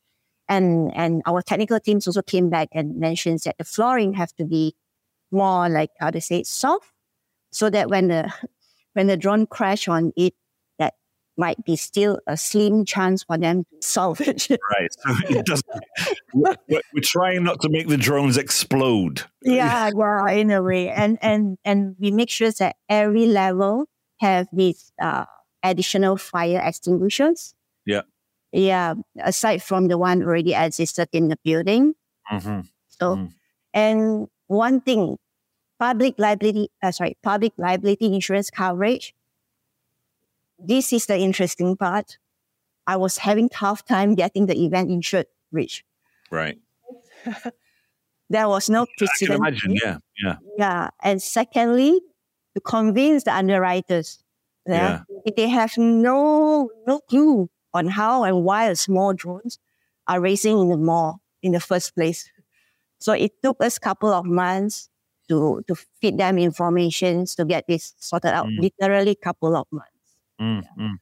And 0.48 0.92
and 0.94 1.22
our 1.26 1.42
technical 1.42 1.80
teams 1.80 2.06
also 2.06 2.22
came 2.22 2.50
back 2.50 2.68
and 2.72 2.96
mentioned 2.96 3.40
that 3.44 3.56
the 3.58 3.64
flooring 3.64 4.14
have 4.14 4.34
to 4.34 4.44
be 4.44 4.74
more 5.30 5.68
like 5.68 5.90
how 5.98 6.10
to 6.10 6.20
say 6.20 6.42
soft, 6.42 6.92
so 7.50 7.70
that 7.70 7.88
when 7.88 8.08
the 8.08 8.32
when 8.92 9.06
the 9.06 9.16
drone 9.16 9.46
crash 9.46 9.88
on 9.88 10.12
it, 10.16 10.34
that 10.78 10.94
might 11.38 11.64
be 11.64 11.76
still 11.76 12.18
a 12.26 12.36
slim 12.36 12.84
chance 12.84 13.24
for 13.24 13.38
them 13.38 13.64
to 13.64 13.76
salvage 13.80 14.50
it. 14.50 14.60
right 14.78 14.90
so 14.92 15.38
it 15.38 15.46
doesn't 15.46 15.66
we're, 16.34 16.54
we're 16.68 17.00
trying 17.02 17.42
not 17.42 17.60
to 17.62 17.70
make 17.70 17.88
the 17.88 17.96
drones 17.96 18.36
explode 18.36 19.24
yeah, 19.44 19.90
well, 19.94 20.26
in 20.26 20.50
a 20.50 20.62
way. 20.62 20.88
And 20.88 21.18
and 21.20 21.58
and 21.64 21.96
we 21.98 22.10
make 22.10 22.30
sure 22.30 22.50
that 22.52 22.76
every 22.88 23.26
level 23.26 23.86
have 24.20 24.48
these 24.52 24.90
uh, 25.00 25.26
additional 25.62 26.16
fire 26.16 26.62
extinguishers. 26.64 27.54
Yeah. 27.84 28.02
Yeah, 28.54 28.94
aside 29.18 29.62
from 29.62 29.88
the 29.88 29.98
one 29.98 30.22
already 30.22 30.54
existed 30.54 31.08
in 31.12 31.26
the 31.28 31.36
building. 31.42 31.94
hmm 32.30 32.60
So, 32.88 33.16
Mm. 33.18 33.32
and 33.74 34.28
one 34.46 34.80
thing, 34.80 35.18
public 35.80 36.14
liability, 36.18 36.70
uh, 36.82 36.92
sorry, 36.92 37.18
public 37.22 37.52
liability 37.58 38.14
insurance 38.14 38.50
coverage. 38.50 39.12
This 40.58 40.92
is 40.92 41.06
the 41.06 41.18
interesting 41.18 41.76
part. 41.76 42.18
I 42.86 42.96
was 42.96 43.18
having 43.18 43.48
tough 43.48 43.84
time 43.84 44.14
getting 44.14 44.46
the 44.46 44.54
event 44.56 44.90
insured, 44.90 45.26
Rich. 45.50 45.84
right 46.30 46.58
There 48.30 48.48
was 48.48 48.70
no 48.70 48.86
precedent. 48.96 49.42
i 49.42 49.50
can 49.50 49.52
imagine 49.52 49.70
yeah 49.82 49.98
yeah 50.22 50.36
Yeah. 50.58 50.90
And 51.02 51.20
secondly, 51.22 52.00
to 52.54 52.60
convince 52.60 53.24
the 53.24 53.34
underwriters 53.34 54.22
that 54.66 55.02
they 55.36 55.48
have 55.48 55.76
no 55.76 56.70
no 56.86 57.00
clue 57.00 57.50
on 57.74 57.88
how 57.88 58.24
and 58.24 58.44
why 58.44 58.72
small 58.72 59.12
drones 59.12 59.58
are 60.06 60.20
racing 60.20 60.58
in 60.58 60.68
the 60.70 60.76
mall 60.76 61.20
in 61.42 61.52
the 61.52 61.60
first 61.60 61.94
place. 61.94 62.30
So 62.98 63.12
it 63.12 63.32
took 63.42 63.62
us 63.62 63.76
a 63.76 63.80
couple 63.80 64.10
of 64.10 64.24
months 64.24 64.88
to 65.28 65.62
to 65.68 65.74
feed 66.00 66.16
them 66.18 66.38
information 66.38 67.26
to 67.26 67.44
get 67.44 67.66
this 67.66 67.94
sorted 67.98 68.32
out. 68.32 68.46
Mm. 68.46 68.70
Literally 68.80 69.14
couple 69.14 69.56
of 69.56 69.66
months. 69.70 69.90
Mm, 70.40 70.64
mm. 70.78 70.94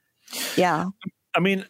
Yeah. 0.56 0.90
I 1.34 1.40
mean, 1.40 1.64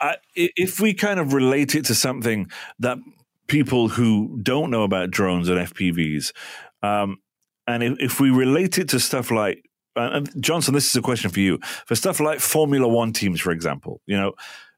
I, 0.00 0.16
if 0.34 0.80
we 0.80 0.94
kind 0.94 1.20
of 1.20 1.32
relate 1.32 1.74
it 1.74 1.84
to 1.86 1.94
something 1.94 2.50
that 2.78 2.98
people 3.46 3.88
who 3.88 4.38
don't 4.42 4.70
know 4.70 4.82
about 4.82 5.10
drones 5.10 5.48
and 5.48 5.58
FPVs, 5.58 6.32
um, 6.82 7.18
and 7.66 7.82
if, 7.82 7.96
if 8.00 8.20
we 8.20 8.30
relate 8.30 8.78
it 8.78 8.88
to 8.90 9.00
stuff 9.00 9.30
like, 9.30 9.64
and 9.96 10.42
Johnson, 10.42 10.74
this 10.74 10.88
is 10.88 10.96
a 10.96 11.02
question 11.02 11.30
for 11.30 11.40
you. 11.40 11.58
For 11.86 11.94
stuff 11.94 12.20
like 12.20 12.40
Formula 12.40 12.86
One 12.86 13.12
teams, 13.12 13.40
for 13.40 13.50
example, 13.50 14.00
you 14.06 14.16
know, 14.16 14.34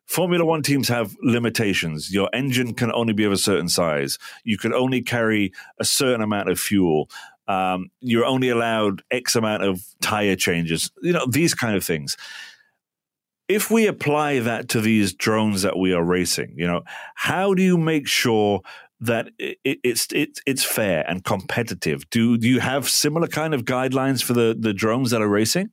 Formula 0.07 0.45
One 0.45 0.63
teams 0.63 0.89
have 0.89 1.15
limitations. 1.23 2.13
Your 2.13 2.31
engine 2.33 2.75
can 2.75 2.93
only 2.93 3.13
be 3.13 3.25
of 3.25 3.33
a 3.33 3.37
certain 3.37 3.69
size. 3.69 4.19
You 4.45 4.57
can 4.57 4.73
only 4.73 5.03
carry 5.03 5.53
a 5.79 5.85
certain 5.85 6.23
amount 6.23 6.49
of 6.49 6.59
fuel. 6.59 7.11
Um, 7.47 7.91
you're 8.01 8.27
only 8.27 8.49
allowed 8.49 9.03
X 9.11 9.35
amount 9.37 9.65
of 9.65 9.83
tire 10.01 10.37
changes. 10.37 10.91
You 11.03 11.13
know, 11.13 11.27
these 11.27 11.55
kind 11.55 11.77
of 11.77 11.85
things 11.85 12.17
if 13.49 13.71
we 13.71 13.87
apply 13.87 14.41
that 14.41 14.69
to 14.69 14.81
these 14.81 15.15
drones 15.15 15.63
that 15.63 15.79
we 15.79 15.93
are 15.95 16.05
racing, 16.05 16.53
you 16.57 16.67
know, 16.67 16.83
how 17.15 17.55
do 17.55 17.63
you 17.63 17.79
make 17.79 18.07
sure 18.07 18.61
that 19.01 19.31
it, 19.39 19.59
it's 19.65 20.09
it's 20.13 20.41
it's 20.47 20.65
fair 20.65 21.05
and 21.09 21.25
competitive? 21.25 22.09
Do 22.11 22.37
do 22.39 22.49
you 22.49 22.61
have 22.61 22.89
similar 22.89 23.29
kind 23.29 23.55
of 23.55 23.65
guidelines 23.65 24.23
for 24.23 24.33
the 24.33 24.57
the 24.59 24.73
drones 24.73 25.11
that 25.11 25.23
are 25.23 25.29
racing? 25.29 25.71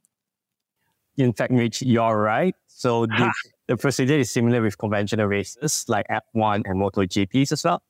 In 1.18 1.34
fact, 1.34 1.52
Rich, 1.52 1.82
you're 1.82 2.20
right. 2.20 2.56
So 2.68 3.06
the, 3.06 3.32
the 3.68 3.78
procedure 3.78 4.20
is 4.20 4.30
similar 4.30 4.62
with 4.62 4.78
conventional 4.78 5.28
races 5.28 5.86
like 5.88 6.06
F1 6.10 6.64
and 6.66 6.76
MotoGPs 6.76 7.54
as 7.54 7.64
well. 7.64 7.82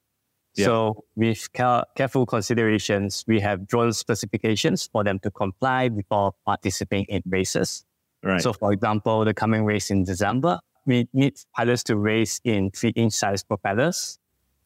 Yeah. 0.55 0.65
So 0.65 1.03
with 1.15 1.49
careful 1.53 2.25
considerations, 2.25 3.25
we 3.27 3.39
have 3.41 3.67
drone 3.67 3.93
specifications 3.93 4.87
for 4.87 5.03
them 5.03 5.19
to 5.19 5.31
comply 5.31 5.89
before 5.89 6.33
participating 6.45 7.05
in 7.05 7.23
races. 7.25 7.83
Right. 8.23 8.41
So 8.41 8.53
for 8.53 8.71
example, 8.71 9.25
the 9.25 9.33
coming 9.33 9.65
race 9.65 9.91
in 9.91 10.03
December, 10.03 10.59
we 10.85 11.07
need 11.13 11.33
pilots 11.55 11.83
to 11.85 11.97
race 11.97 12.39
in 12.43 12.71
three 12.71 12.93
inch 12.95 13.13
size 13.13 13.43
propellers, 13.43 14.19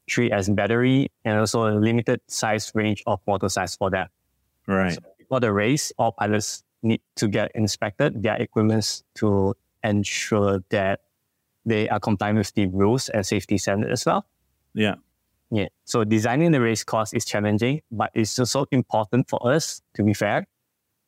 three 0.09 0.31
S 0.31 0.49
battery, 0.49 1.11
and 1.23 1.39
also 1.39 1.67
a 1.67 1.73
limited 1.77 2.21
size 2.27 2.71
range 2.73 3.03
of 3.05 3.19
motor 3.27 3.49
size 3.49 3.75
for 3.75 3.89
that. 3.91 4.09
Right. 4.67 4.93
So 4.93 5.01
for 5.29 5.39
the 5.39 5.53
race, 5.53 5.91
all 5.97 6.11
pilots 6.11 6.63
need 6.81 7.01
to 7.15 7.27
get 7.27 7.51
inspected 7.55 8.23
their 8.23 8.35
equipment 8.35 9.03
to 9.15 9.55
ensure 9.83 10.63
that 10.69 11.01
they 11.65 11.89
are 11.89 11.99
compliant 11.99 12.37
with 12.37 12.53
the 12.53 12.67
rules 12.67 13.09
and 13.09 13.25
safety 13.25 13.57
standards 13.57 13.91
as 13.91 14.05
well. 14.05 14.25
Yeah. 14.73 14.95
Yeah. 15.51 15.67
So 15.85 16.03
designing 16.03 16.51
the 16.51 16.61
race 16.61 16.83
course 16.83 17.13
is 17.13 17.25
challenging, 17.25 17.81
but 17.91 18.11
it's 18.13 18.37
also 18.39 18.65
important 18.71 19.29
for 19.29 19.39
us 19.51 19.81
to 19.95 20.03
be 20.03 20.13
fair. 20.13 20.47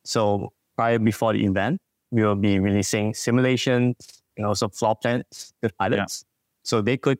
So 0.04 0.52
prior 0.76 0.98
before 0.98 1.32
the 1.32 1.44
event, 1.44 1.80
we 2.10 2.22
will 2.22 2.36
be 2.36 2.58
releasing 2.58 3.14
simulations 3.14 3.96
and 4.36 4.46
also 4.46 4.68
floor 4.68 4.96
plans 4.96 5.54
to 5.62 5.70
pilots. 5.78 6.24
Yeah. 6.24 6.28
So 6.64 6.82
they 6.82 6.96
could 6.96 7.18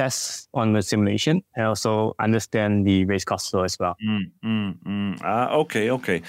test 0.00 0.48
on 0.54 0.72
the 0.72 0.82
simulation 0.82 1.42
and 1.54 1.66
also 1.66 2.14
understand 2.18 2.86
the 2.86 3.04
race 3.04 3.24
cost 3.24 3.50
flow 3.50 3.64
as 3.64 3.76
well. 3.78 3.94
Mm, 4.02 4.32
mm, 4.42 4.78
mm. 4.86 5.20
Ah, 5.22 5.52
okay, 5.56 5.90
okay. 5.90 6.22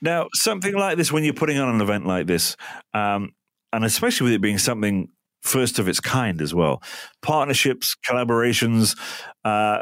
Now, 0.00 0.28
something 0.34 0.74
like 0.74 0.96
this, 0.96 1.12
when 1.12 1.22
you're 1.22 1.32
putting 1.32 1.58
on 1.58 1.72
an 1.72 1.80
event 1.80 2.04
like 2.04 2.26
this, 2.26 2.56
um, 2.94 3.32
and 3.72 3.84
especially 3.84 4.24
with 4.24 4.34
it 4.34 4.40
being 4.40 4.58
something 4.58 5.08
first 5.42 5.78
of 5.78 5.86
its 5.86 6.00
kind 6.00 6.42
as 6.42 6.52
well. 6.52 6.82
Partnerships, 7.22 7.96
collaborations, 8.08 8.98
uh, 9.44 9.78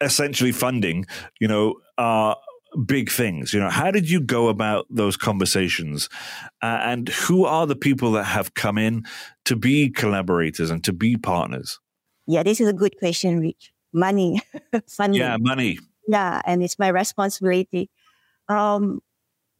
essentially 0.00 0.52
funding, 0.52 1.06
you 1.40 1.46
know, 1.46 1.74
are 1.98 2.36
big 2.84 3.10
things. 3.10 3.54
You 3.54 3.60
know, 3.60 3.70
how 3.70 3.92
did 3.92 4.10
you 4.10 4.20
go 4.20 4.48
about 4.48 4.86
those 4.90 5.16
conversations? 5.16 6.08
Uh, 6.62 6.78
and 6.82 7.08
who 7.08 7.44
are 7.44 7.66
the 7.66 7.76
people 7.76 8.12
that 8.12 8.24
have 8.24 8.54
come 8.54 8.76
in 8.76 9.04
to 9.44 9.54
be 9.54 9.88
collaborators 9.88 10.70
and 10.70 10.82
to 10.84 10.92
be 10.92 11.16
partners? 11.16 11.78
Yeah, 12.26 12.42
this 12.42 12.60
is 12.60 12.68
a 12.68 12.72
good 12.72 12.98
question, 12.98 13.40
Rich. 13.40 13.72
Money, 13.92 14.40
funding. 14.88 15.20
Yeah, 15.20 15.36
money. 15.38 15.78
Yeah, 16.08 16.42
and 16.44 16.62
it's 16.62 16.78
my 16.78 16.88
responsibility. 16.88 17.90
Um, 18.48 19.00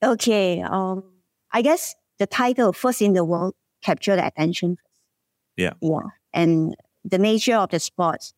okay. 0.03 0.63
Um, 0.63 1.05
I 1.53 1.63
guess 1.63 1.95
the 2.19 2.27
title 2.27 2.73
"First 2.73 3.03
in 3.03 3.15
the 3.15 3.25
World" 3.25 3.55
captured 3.83 4.17
the 4.17 4.27
attention 4.27 4.79
yeah. 5.57 5.73
Yeah. 5.81 6.01
And 6.33 6.77
the 7.05 7.19
nature 7.19 7.57
of 7.57 7.71
the 7.71 7.81
sports, 7.81 8.35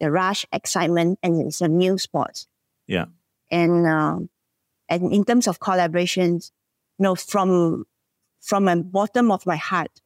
the 0.00 0.10
rush, 0.10 0.44
excitement, 0.52 1.18
and 1.22 1.46
it's 1.46 1.60
a 1.60 1.68
new 1.68 1.98
sport. 1.98 2.46
Yeah. 2.86 3.06
And 3.50 3.86
um, 3.86 4.28
and 4.88 5.12
in 5.12 5.24
terms 5.24 5.46
of 5.46 5.60
collaborations, 5.60 6.50
you 6.98 7.04
know, 7.04 7.14
from 7.14 7.84
from 8.40 8.64
the 8.66 8.76
bottom 8.76 9.30
of 9.30 9.46
my 9.46 9.56
heart, 9.56 10.00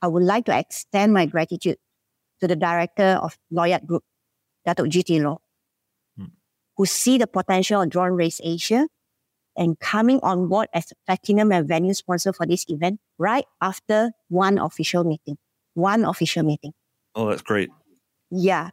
I 0.00 0.06
would 0.06 0.22
like 0.22 0.46
to 0.46 0.58
extend 0.58 1.12
my 1.12 1.26
gratitude 1.26 1.78
to 2.40 2.46
the 2.48 2.56
director 2.56 3.18
of 3.22 3.38
Low 3.50 3.64
Yat 3.64 3.86
Group, 3.86 4.04
Datuk 4.66 4.90
GT 4.90 5.22
Low, 5.22 5.40
hmm. 6.16 6.32
who 6.76 6.86
see 6.86 7.18
the 7.18 7.26
potential 7.26 7.82
of 7.82 7.90
Drone 7.90 8.12
Race 8.12 8.40
Asia 8.42 8.88
and 9.56 9.78
coming 9.80 10.20
on 10.22 10.48
board 10.48 10.68
as 10.74 10.92
a 10.92 10.94
platinum 11.06 11.50
and 11.50 11.66
venue 11.66 11.94
sponsor 11.94 12.32
for 12.32 12.46
this 12.46 12.66
event 12.68 13.00
right 13.18 13.46
after 13.60 14.12
one 14.28 14.58
official 14.58 15.02
meeting 15.04 15.38
one 15.76 16.04
official 16.04 16.42
meeting. 16.42 16.72
Oh, 17.14 17.28
that's 17.28 17.42
great. 17.42 17.70
Yeah. 18.30 18.70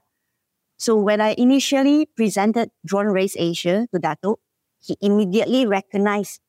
So 0.77 0.95
when 0.95 1.21
I 1.21 1.35
initially 1.38 2.07
presented 2.07 2.71
Drone 2.85 3.07
Race 3.07 3.35
Asia 3.38 3.88
to 3.93 3.99
Dato, 3.99 4.39
he 4.81 4.97
immediately 5.01 5.67
recognized 5.67 6.39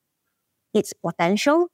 its 0.73 0.93
potential. 0.93 1.67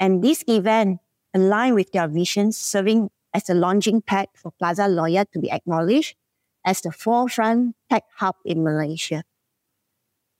And 0.00 0.24
this 0.24 0.42
event 0.48 1.00
aligned 1.32 1.76
with 1.76 1.92
their 1.92 2.08
vision, 2.08 2.52
serving 2.52 3.10
as 3.34 3.48
a 3.48 3.54
launching 3.54 4.02
pad 4.02 4.28
for 4.34 4.52
Plaza 4.52 4.88
Low 4.88 5.06
Yat 5.06 5.32
to 5.32 5.38
be 5.38 5.50
acknowledged 5.50 6.16
as 6.64 6.80
the 6.80 6.92
forefront 6.92 7.76
tech 7.88 8.04
hub 8.16 8.36
in 8.44 8.62
Malaysia. 8.64 9.24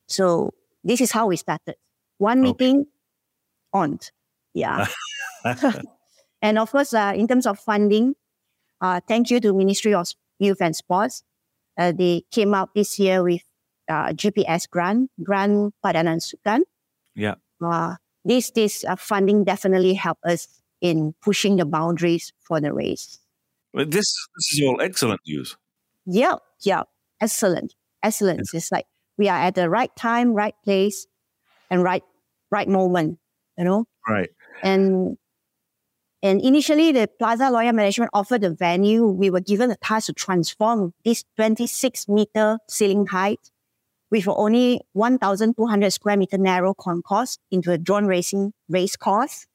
So 0.08 0.52
this 0.82 1.00
is 1.00 1.12
how 1.12 1.28
we 1.28 1.36
started. 1.36 1.76
One 2.18 2.42
meeting 2.42 2.86
on. 3.72 4.00
Yeah. 4.52 4.86
And 6.42 6.58
of 6.58 6.70
course, 6.70 6.94
uh, 6.94 7.12
in 7.14 7.28
terms 7.28 7.46
of 7.46 7.58
funding, 7.58 8.14
uh, 8.80 9.00
thank 9.06 9.30
you 9.30 9.40
to 9.40 9.52
Ministry 9.52 9.94
of 9.94 10.08
Youth 10.38 10.60
and 10.60 10.74
Sports. 10.74 11.22
Uh, 11.76 11.92
they 11.92 12.24
came 12.30 12.54
out 12.54 12.70
this 12.74 12.98
year 12.98 13.22
with 13.22 13.42
uh, 13.88 14.08
GPS 14.08 14.68
grant, 14.68 15.10
grant 15.22 15.74
Padanan 15.84 16.20
Sukan. 16.20 16.62
Yeah. 17.14 17.34
Uh, 17.62 17.96
this 18.24 18.50
this 18.50 18.84
uh, 18.84 18.96
funding 18.96 19.44
definitely 19.44 19.94
helped 19.94 20.24
us 20.24 20.59
in 20.80 21.14
pushing 21.22 21.56
the 21.56 21.64
boundaries 21.64 22.32
for 22.40 22.60
the 22.60 22.72
race. 22.72 23.18
Well, 23.72 23.86
this 23.86 24.14
this 24.36 24.52
is 24.52 24.62
all 24.66 24.80
excellent 24.80 25.20
news. 25.26 25.56
Yeah, 26.06 26.36
yeah, 26.62 26.82
excellent, 27.20 27.74
excellent. 28.02 28.40
Yeah. 28.52 28.58
It's 28.58 28.72
like 28.72 28.86
we 29.16 29.28
are 29.28 29.38
at 29.38 29.54
the 29.54 29.70
right 29.70 29.94
time, 29.96 30.34
right 30.34 30.54
place, 30.64 31.06
and 31.70 31.82
right 31.82 32.02
right 32.50 32.68
moment. 32.68 33.18
You 33.56 33.64
know. 33.64 33.84
Right. 34.08 34.30
And 34.62 35.16
and 36.22 36.42
initially, 36.42 36.92
the 36.92 37.08
Plaza 37.18 37.48
Low 37.50 37.60
Yat 37.60 37.74
Management 37.74 38.10
offered 38.12 38.42
the 38.42 38.50
venue. 38.50 39.06
We 39.06 39.30
were 39.30 39.40
given 39.40 39.70
the 39.70 39.76
task 39.76 40.06
to 40.06 40.12
transform 40.12 40.92
this 41.04 41.24
26 41.36 42.08
meter 42.08 42.58
ceiling 42.68 43.06
height 43.06 43.50
with 44.10 44.28
only 44.28 44.80
1,200 44.92 45.90
square 45.92 46.16
meter 46.16 46.36
narrow 46.36 46.74
concourse 46.74 47.38
into 47.50 47.72
a 47.72 47.78
drone 47.78 48.06
racing 48.06 48.52
race 48.68 48.96
course. 48.96 49.46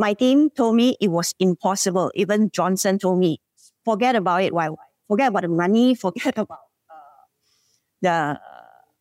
My 0.00 0.14
team 0.14 0.48
told 0.48 0.76
me 0.76 0.96
it 0.98 1.08
was 1.08 1.34
impossible. 1.38 2.10
Even 2.14 2.50
Johnson 2.50 2.98
told 2.98 3.18
me, 3.18 3.38
forget 3.84 4.16
about 4.16 4.42
it. 4.42 4.54
Why? 4.54 4.70
Forget 5.06 5.28
about 5.28 5.42
the 5.42 5.48
money. 5.48 5.94
Forget 5.94 6.38
about 6.38 6.64
uh, 6.88 7.20
the 8.00 8.40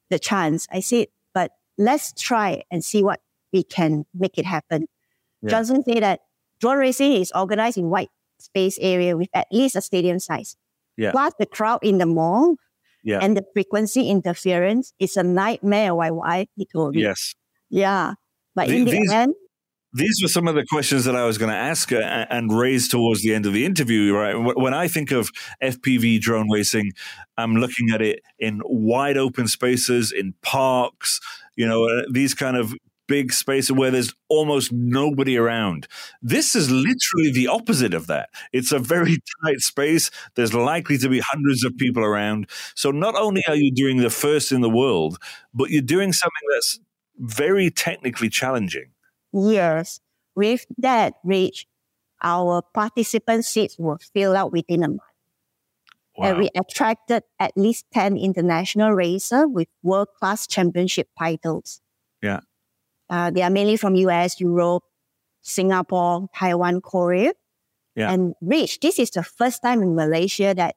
the 0.09 0.19
chance. 0.19 0.67
I 0.69 0.81
said, 0.81 1.07
but 1.33 1.51
let's 1.77 2.11
try 2.11 2.63
and 2.69 2.83
see 2.83 3.01
what 3.01 3.21
we 3.53 3.63
can 3.63 4.07
make 4.13 4.37
it 4.37 4.45
happen. 4.45 4.87
Yeah. 5.41 5.51
Johnson 5.51 5.85
said 5.87 6.03
that 6.03 6.19
drone 6.59 6.79
racing 6.79 7.13
is 7.13 7.31
organized 7.33 7.77
in 7.77 7.89
white 7.89 8.11
space 8.37 8.77
area 8.81 9.15
with 9.15 9.29
at 9.33 9.47
least 9.53 9.77
a 9.77 9.81
stadium 9.81 10.19
size. 10.19 10.57
Yeah. 10.97 11.11
Plus 11.11 11.31
the 11.39 11.45
crowd 11.45 11.79
in 11.81 11.99
the 11.99 12.07
mall 12.07 12.57
yeah. 13.05 13.19
and 13.21 13.37
the 13.37 13.45
frequency 13.53 14.09
interference 14.09 14.91
is 14.99 15.15
a 15.15 15.23
nightmare. 15.23 15.95
Why? 15.95 16.11
Why? 16.11 16.47
He 16.57 16.65
told 16.65 16.93
me. 16.93 17.03
Yes. 17.03 17.35
Yeah. 17.69 18.15
But 18.53 18.67
the, 18.67 18.75
in 18.75 18.83
the 18.83 18.91
these, 18.91 19.11
end, 19.13 19.35
these 19.93 20.19
were 20.21 20.27
some 20.27 20.47
of 20.47 20.55
the 20.55 20.65
questions 20.65 21.05
that 21.05 21.15
I 21.15 21.25
was 21.25 21.37
going 21.37 21.51
to 21.51 21.57
ask 21.57 21.91
uh, 21.91 21.97
and 22.29 22.51
raise 22.51 22.87
towards 22.87 23.21
the 23.23 23.33
end 23.33 23.45
of 23.45 23.53
the 23.53 23.65
interview. 23.65 24.13
Right, 24.13 24.35
when 24.35 24.73
I 24.73 24.87
think 24.87 25.11
of 25.11 25.31
FPV 25.63 26.19
drone 26.21 26.47
racing, 26.51 26.91
I'm 27.37 27.55
looking 27.55 27.89
at 27.93 28.01
it 28.01 28.21
in 28.37 28.61
wide 28.65 29.17
open 29.17 29.47
spaces, 29.47 30.11
in 30.11 30.33
parks. 30.41 31.19
You 31.55 31.67
know, 31.67 31.85
uh, 31.85 32.03
these 32.11 32.33
kind 32.33 32.55
of 32.55 32.73
big 33.07 33.33
spaces 33.33 33.71
where 33.71 33.89
there's 33.89 34.13
almost 34.29 34.71
nobody 34.71 35.35
around. 35.35 35.87
This 36.21 36.55
is 36.55 36.69
literally 36.69 37.31
the 37.33 37.47
opposite 37.47 37.95
of 37.95 38.05
that. 38.07 38.29
It's 38.53 38.71
a 38.71 38.79
very 38.79 39.17
tight 39.43 39.59
space. 39.59 40.11
There's 40.35 40.53
likely 40.53 40.97
to 40.99 41.09
be 41.09 41.19
hundreds 41.19 41.65
of 41.65 41.75
people 41.75 42.03
around. 42.03 42.47
So 42.75 42.91
not 42.91 43.15
only 43.15 43.41
are 43.47 43.55
you 43.55 43.71
doing 43.71 43.97
the 43.97 44.11
first 44.11 44.51
in 44.51 44.61
the 44.61 44.69
world, 44.69 45.17
but 45.53 45.71
you're 45.71 45.81
doing 45.81 46.13
something 46.13 46.47
that's 46.53 46.79
very 47.17 47.71
technically 47.71 48.29
challenging. 48.29 48.91
Yes. 49.33 49.99
With 50.35 50.65
that 50.77 51.15
reach, 51.23 51.67
our 52.21 52.61
participant 52.61 53.45
seats 53.45 53.77
were 53.77 53.97
filled 54.13 54.35
out 54.35 54.51
within 54.51 54.83
a 54.83 54.87
month. 54.89 55.01
Wow. 56.17 56.27
And 56.27 56.39
we 56.39 56.49
attracted 56.55 57.23
at 57.39 57.53
least 57.55 57.85
10 57.93 58.17
international 58.17 58.91
racers 58.91 59.45
with 59.47 59.67
world 59.83 60.09
class 60.19 60.47
championship 60.47 61.07
titles. 61.17 61.81
Yeah. 62.21 62.41
Uh, 63.09 63.31
they 63.31 63.41
are 63.41 63.49
mainly 63.49 63.77
from 63.77 63.95
US, 63.95 64.39
Europe, 64.39 64.83
Singapore, 65.41 66.27
Taiwan, 66.35 66.81
Korea. 66.81 67.31
Yeah. 67.95 68.11
And 68.11 68.33
Rich, 68.41 68.81
this 68.81 68.99
is 68.99 69.09
the 69.11 69.23
first 69.23 69.63
time 69.63 69.81
in 69.81 69.95
Malaysia 69.95 70.53
that 70.55 70.75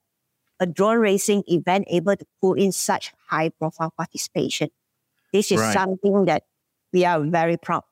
a 0.60 0.66
drone 0.66 0.98
racing 0.98 1.42
event 1.48 1.86
able 1.90 2.16
to 2.16 2.24
pull 2.40 2.54
in 2.54 2.70
such 2.70 3.12
high 3.28 3.48
profile 3.48 3.92
participation. 3.96 4.70
This 5.32 5.50
is 5.50 5.60
right. 5.60 5.72
something 5.72 6.24
that 6.26 6.44
we 6.92 7.04
are 7.04 7.20
very 7.20 7.56
proud 7.56 7.82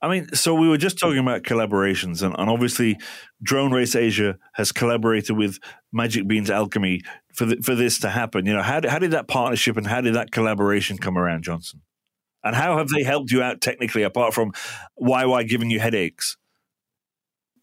I 0.00 0.08
mean, 0.08 0.28
so 0.32 0.54
we 0.54 0.68
were 0.68 0.78
just 0.78 0.98
talking 0.98 1.18
about 1.18 1.42
collaborations, 1.42 2.22
and, 2.22 2.34
and 2.38 2.48
obviously, 2.48 2.98
Drone 3.42 3.72
Race 3.72 3.96
Asia 3.96 4.38
has 4.54 4.70
collaborated 4.70 5.36
with 5.36 5.58
Magic 5.92 6.28
Beans 6.28 6.50
Alchemy 6.50 7.02
for 7.34 7.46
the, 7.46 7.56
for 7.56 7.74
this 7.74 7.98
to 8.00 8.10
happen. 8.10 8.46
You 8.46 8.54
know, 8.54 8.62
how 8.62 8.80
how 8.88 9.00
did 9.00 9.10
that 9.10 9.26
partnership 9.26 9.76
and 9.76 9.86
how 9.86 10.00
did 10.00 10.14
that 10.14 10.30
collaboration 10.30 10.98
come 10.98 11.18
around, 11.18 11.42
Johnson? 11.42 11.82
And 12.44 12.54
how 12.54 12.78
have 12.78 12.88
they 12.88 13.02
helped 13.02 13.32
you 13.32 13.42
out 13.42 13.60
technically, 13.60 14.04
apart 14.04 14.34
from 14.34 14.52
why 14.94 15.24
YY 15.24 15.48
giving 15.48 15.70
you 15.70 15.80
headaches? 15.80 16.36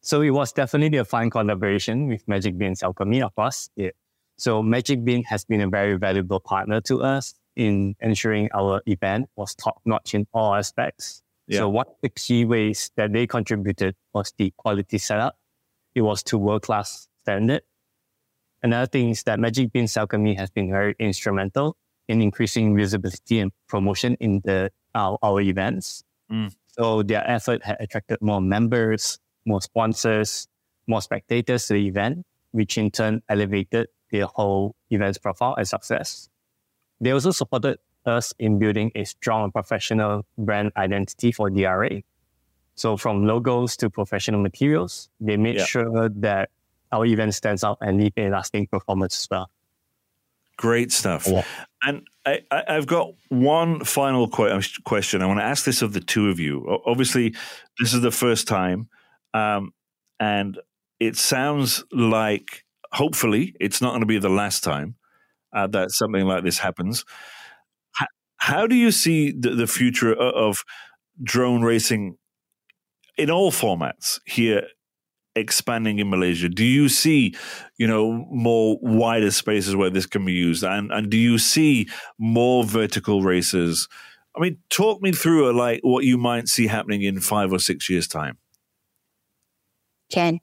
So 0.02 0.22
it 0.22 0.32
was 0.32 0.52
definitely 0.52 0.98
a 0.98 1.06
fun 1.06 1.30
collaboration 1.30 2.08
with 2.08 2.28
Magic 2.28 2.58
Beans 2.58 2.84
Alchemy, 2.84 3.22
of 3.22 3.34
course. 3.34 3.70
Yeah. 3.76 3.92
So 4.38 4.62
Magic 4.62 5.04
Bean 5.04 5.24
has 5.24 5.46
been 5.46 5.62
a 5.62 5.70
very 5.70 5.98
valuable 5.98 6.42
partner 6.42 6.82
to 6.82 7.02
us 7.02 7.34
in 7.56 7.96
ensuring 8.02 8.50
our 8.54 8.82
event 8.86 9.30
was 9.36 9.56
top 9.56 9.82
notch 9.86 10.14
in 10.14 10.28
all 10.34 10.54
aspects. 10.54 11.24
Yeah. 11.48 11.60
So 11.60 11.70
one 11.70 11.86
of 11.88 11.96
the 12.02 12.10
key 12.10 12.46
ways 12.46 12.92
that 12.96 13.14
they 13.14 13.28
contributed 13.28 13.96
was 14.14 14.34
the 14.38 14.52
quality 14.58 14.98
setup. 14.98 15.38
It 15.94 16.02
was 16.02 16.24
to 16.24 16.38
world 16.38 16.64
class 16.64 17.08
standard. 17.24 17.62
Another 18.64 18.88
thing 18.88 19.10
is 19.10 19.24
that 19.24 19.40
Magic 19.40 19.72
Beans 19.72 19.96
Alchemy 19.96 20.34
has 20.36 20.50
been 20.50 20.70
very 20.72 20.96
instrumental 21.00 21.78
in 22.08 22.22
increasing 22.22 22.76
visibility 22.76 23.40
and 23.40 23.52
promotion 23.68 24.16
in 24.20 24.42
the 24.44 24.72
our, 24.96 25.18
our 25.22 25.42
events. 25.42 26.04
Mm. 26.32 26.54
So 26.68 27.04
their 27.04 27.30
effort 27.30 27.64
had 27.64 27.78
attracted 27.80 28.22
more 28.22 28.42
members, 28.42 29.20
more 29.46 29.62
sponsors, 29.62 30.48
more 30.88 31.02
spectators 31.02 31.68
to 31.68 31.74
the 31.74 31.88
event, 31.88 32.26
which 32.52 32.78
in 32.78 32.92
turn 32.92 33.22
elevated 33.30 33.88
the 34.10 34.22
whole 34.22 34.76
event's 34.90 35.18
profile 35.18 35.56
and 35.56 35.68
success. 35.68 36.30
They 37.00 37.12
also 37.12 37.32
supported 37.32 37.78
us 38.06 38.34
in 38.40 38.60
building 38.60 38.92
a 38.96 39.04
strong 39.04 39.52
professional 39.52 40.26
brand 40.38 40.72
identity 40.78 41.32
for 41.32 41.50
DRA. 41.50 42.02
So 42.76 42.98
from 42.98 43.26
logos 43.26 43.78
to 43.78 43.90
professional 43.90 44.42
materials, 44.42 45.10
they 45.20 45.38
made 45.38 45.56
yeah. 45.58 45.66
sure 45.66 46.10
that 46.10 46.50
our 46.92 47.06
event 47.06 47.34
stands 47.34 47.64
out 47.64 47.78
and 47.82 48.00
leave 48.00 48.14
a 48.18 48.30
lasting 48.30 48.68
performance 48.68 49.20
as 49.20 49.28
well. 49.30 49.50
Great 50.58 50.92
stuff. 50.92 51.28
Yeah. 51.28 51.44
And 51.84 52.08
I, 52.26 52.42
have 52.68 52.88
got 52.88 53.14
one 53.30 53.84
final 53.84 54.24
uh, 54.32 54.62
question. 54.84 55.22
I 55.22 55.26
want 55.26 55.40
to 55.40 55.44
ask 55.44 55.66
this 55.66 55.82
of 55.82 55.94
the 55.94 56.00
two 56.00 56.30
of 56.30 56.40
you. 56.40 56.82
Obviously, 56.86 57.36
this 57.80 57.94
is 57.94 58.02
the 58.02 58.12
first 58.12 58.48
time, 58.48 58.88
um, 59.34 59.74
and 60.20 60.58
it 61.00 61.18
sounds 61.18 61.84
like 61.92 62.64
hopefully 62.94 63.56
it's 63.60 63.82
not 63.82 63.90
going 63.90 64.00
to 64.00 64.06
be 64.06 64.18
the 64.18 64.30
last 64.30 64.64
time 64.64 64.96
uh, 65.54 65.68
that 65.68 65.92
something 65.92 66.26
like 66.26 66.44
this 66.44 66.58
happens. 66.58 67.04
How, 68.46 68.68
do 68.68 68.76
you 68.76 68.92
see 68.92 69.32
the, 69.32 69.56
the 69.56 69.66
future 69.66 70.14
of 70.14 70.64
drone 71.24 71.64
racing 71.64 72.18
in 73.18 73.32
all 73.32 73.52
formats 73.52 74.20
here 74.28 74.68
expanding 75.36 75.98
in 75.98 76.12
Malaysia? 76.12 76.48
Do 76.48 76.64
you 76.64 76.88
see, 76.88 77.36
you 77.80 77.88
know, 77.88 78.28
more 78.30 78.78
wider 78.84 79.32
spaces 79.32 79.76
where 79.76 79.90
this 79.90 80.06
can 80.06 80.26
be 80.26 80.34
used? 80.34 80.64
And 80.64 80.92
and 80.92 81.10
do 81.10 81.18
you 81.18 81.40
see 81.40 81.88
more 82.20 82.64
vertical 82.64 83.24
races? 83.24 83.88
I 84.38 84.42
mean, 84.42 84.60
talk 84.70 85.02
me 85.02 85.12
through 85.12 85.50
uh, 85.50 85.54
like 85.54 85.80
what 85.82 86.04
you 86.04 86.20
might 86.20 86.48
see 86.48 86.68
happening 86.68 87.02
in 87.02 87.22
five 87.22 87.52
or 87.52 87.58
six 87.58 87.90
years' 87.90 88.08
time. 88.08 88.38
Ken, 90.12 90.40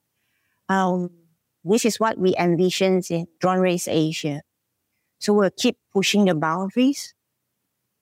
um, 0.69 1.09
which 1.63 1.87
is 1.87 2.01
what 2.01 2.19
we 2.19 2.35
envision 2.37 3.01
in 3.11 3.29
Drone 3.39 3.61
Race 3.61 3.87
Asia. 3.87 4.43
So 5.21 5.35
we'll 5.35 5.51
keep 5.57 5.79
pushing 5.93 6.25
the 6.25 6.35
boundaries. 6.35 7.15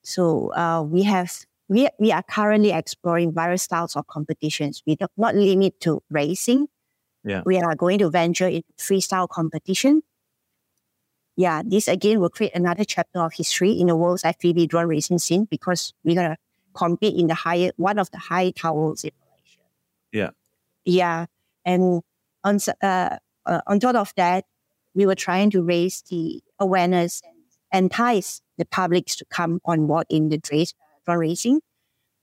So 0.02 0.52
uh, 0.54 0.82
we 0.82 1.02
have 1.04 1.32
we, 1.68 1.88
we 1.98 2.10
are 2.10 2.22
currently 2.22 2.72
exploring 2.72 3.32
various 3.32 3.62
styles 3.62 3.94
of 3.94 4.06
competitions. 4.08 4.82
We 4.86 4.96
do 4.96 5.06
not 5.16 5.36
limit 5.36 5.78
to 5.80 6.02
racing, 6.10 6.66
yeah. 7.24 7.42
We 7.44 7.58
are 7.58 7.74
going 7.74 7.98
to 7.98 8.10
venture 8.10 8.48
into 8.48 8.68
freestyle 8.78 9.28
competition. 9.28 10.02
Yeah, 11.36 11.62
this 11.64 11.88
again 11.88 12.20
will 12.20 12.30
create 12.30 12.54
another 12.54 12.84
chapter 12.84 13.20
of 13.20 13.32
history 13.32 13.72
in 13.72 13.86
the 13.86 13.96
world's 13.96 14.22
FPV 14.22 14.68
drone 14.68 14.88
racing 14.88 15.18
scene 15.18 15.44
because 15.44 15.94
we're 16.04 16.14
gonna 16.14 16.36
compete 16.74 17.18
in 17.18 17.28
the 17.28 17.34
higher 17.34 17.72
one 17.76 17.98
of 17.98 18.10
the 18.10 18.18
high 18.18 18.50
towers 18.50 19.04
in 19.04 19.12
Malaysia. 19.20 19.60
Yeah. 20.12 20.30
Yeah. 20.84 21.26
And 21.64 22.02
on 22.44 22.58
uh, 22.82 23.16
uh, 23.46 23.60
on 23.66 23.80
top 23.80 23.94
of 23.96 24.12
that, 24.16 24.44
we 24.94 25.06
were 25.06 25.14
trying 25.14 25.50
to 25.50 25.62
raise 25.62 26.02
the 26.10 26.42
awareness 26.58 27.22
and 27.72 27.84
entice 27.84 28.42
the 28.60 28.66
publics 28.66 29.16
to 29.16 29.24
come 29.24 29.58
on 29.64 29.88
board 29.88 30.06
in 30.08 30.28
the 30.28 30.38
drone 30.38 31.18
racing. 31.18 31.60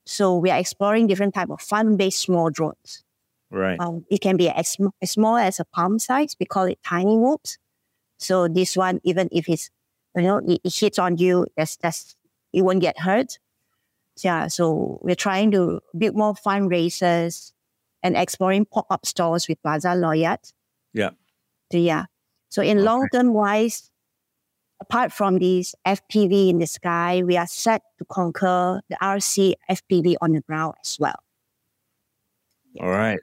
So 0.05 0.37
we 0.37 0.49
are 0.51 0.59
exploring 0.59 1.07
different 1.07 1.33
type 1.33 1.49
of 1.49 1.59
fun-based 1.59 2.19
small 2.19 2.49
drones. 2.49 3.03
Right. 3.49 3.77
Um, 3.79 4.05
it 4.09 4.21
can 4.21 4.37
be 4.37 4.49
as, 4.49 4.77
as 5.01 5.11
small 5.11 5.35
as 5.35 5.59
a 5.59 5.65
palm 5.65 5.99
size. 5.99 6.35
We 6.39 6.45
call 6.45 6.65
it 6.65 6.79
tiny 6.85 7.17
whoops. 7.17 7.57
So 8.19 8.47
this 8.47 8.77
one, 8.77 9.01
even 9.03 9.27
if 9.31 9.49
it's, 9.49 9.69
you 10.15 10.21
know, 10.21 10.37
it, 10.37 10.61
it 10.63 10.73
hits 10.73 10.99
on 10.99 11.17
you, 11.17 11.47
that's, 11.57 11.75
that's, 11.77 12.15
it 12.53 12.61
won't 12.61 12.79
get 12.81 12.99
hurt. 12.99 13.39
Yeah. 14.23 14.47
So 14.47 14.99
we're 15.01 15.15
trying 15.15 15.51
to 15.51 15.81
build 15.97 16.15
more 16.15 16.35
fundraisers 16.35 17.51
and 18.03 18.15
exploring 18.15 18.65
pop-up 18.65 19.05
stores 19.05 19.47
with 19.47 19.61
Plaza 19.61 19.95
Low 19.95 20.11
Yat. 20.11 20.53
Yeah. 20.93 21.11
So, 21.71 21.77
yeah. 21.79 22.05
So 22.49 22.61
in 22.61 22.77
okay. 22.77 22.85
long 22.85 23.07
term 23.11 23.33
wise, 23.33 23.91
apart 24.79 25.11
from 25.11 25.39
this 25.39 25.75
FPV 25.85 26.49
in 26.49 26.59
the 26.59 26.67
sky, 26.67 27.23
we 27.23 27.37
are 27.37 27.47
set 27.47 27.81
to 27.97 28.05
conquer 28.05 28.81
the 28.89 28.97
RC 29.01 29.53
FPV 29.69 30.15
on 30.21 30.33
the 30.33 30.41
ground 30.41 30.75
as 30.83 30.97
well. 30.99 31.19
All 32.79 32.89
right. 32.89 33.19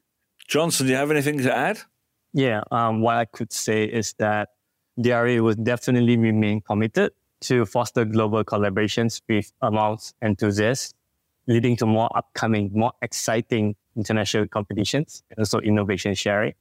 Johnson, 0.48 0.86
do 0.86 0.92
you 0.92 0.98
have 0.98 1.10
anything 1.10 1.38
to 1.38 1.56
add? 1.56 1.78
Yeah, 2.32 2.62
um, 2.70 3.00
what 3.00 3.16
I 3.16 3.24
could 3.24 3.52
say 3.52 3.84
is 3.84 4.14
that 4.18 4.48
DRA 5.00 5.42
will 5.42 5.54
definitely 5.54 6.16
remain 6.16 6.60
committed 6.60 7.12
to 7.42 7.64
foster 7.64 8.04
global 8.04 8.44
collaborations 8.44 9.20
with 9.28 9.52
amongst 9.62 10.14
enthusiasts, 10.22 10.94
leading 11.46 11.76
to 11.76 11.86
more 11.86 12.10
upcoming, 12.16 12.70
more 12.74 12.92
exciting 13.02 13.76
international 13.96 14.48
competitions 14.48 15.22
and 15.30 15.38
also 15.38 15.60
innovation 15.60 16.14
sharing. 16.14 16.54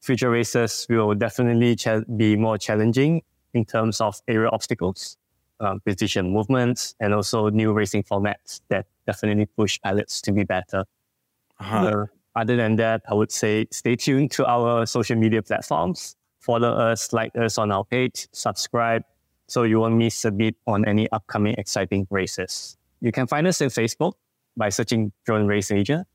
Future 0.00 0.30
races 0.30 0.86
will 0.88 1.14
definitely 1.14 1.76
ch- 1.76 2.04
be 2.16 2.36
more 2.36 2.58
challenging 2.58 3.22
in 3.54 3.64
terms 3.64 4.00
of 4.00 4.20
aerial 4.28 4.50
obstacles, 4.52 5.16
um, 5.60 5.80
precision 5.80 6.32
movements, 6.32 6.94
and 7.00 7.14
also 7.14 7.48
new 7.48 7.72
racing 7.72 8.02
formats 8.02 8.60
that 8.68 8.86
definitely 9.06 9.46
push 9.46 9.78
pilots 9.82 10.20
to 10.22 10.32
be 10.32 10.44
better. 10.44 10.84
Uh-huh 11.60 12.06
other 12.34 12.56
than 12.56 12.76
that, 12.76 13.02
I 13.08 13.14
would 13.14 13.30
say 13.30 13.66
stay 13.70 13.94
tuned 13.96 14.30
to 14.32 14.46
our 14.46 14.86
social 14.86 15.16
media 15.16 15.42
platforms. 15.42 16.16
Follow 16.40 16.72
us, 16.72 17.12
like 17.12 17.36
us 17.36 17.58
on 17.58 17.70
our 17.70 17.84
page, 17.84 18.26
subscribe, 18.32 19.02
so 19.48 19.64
you 19.64 19.80
won't 19.80 19.96
miss 19.96 20.24
a 20.24 20.30
beat 20.30 20.56
on 20.66 20.86
any 20.86 21.10
upcoming 21.12 21.54
exciting 21.58 22.06
races. 22.10 22.78
You 23.00 23.12
can 23.12 23.26
find 23.26 23.46
us 23.46 23.60
on 23.60 23.68
Facebook 23.68 24.14
by 24.56 24.70
searching 24.70 25.12
Drone 25.24 25.46
Race 25.46 25.70
Asia 25.70 26.06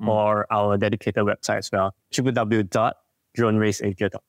mm. 0.00 0.08
or 0.08 0.46
our 0.52 0.76
dedicated 0.76 1.24
website 1.24 1.58
as 1.58 1.72
well, 1.72 1.94
www.droneraceasia.com. 2.12 4.20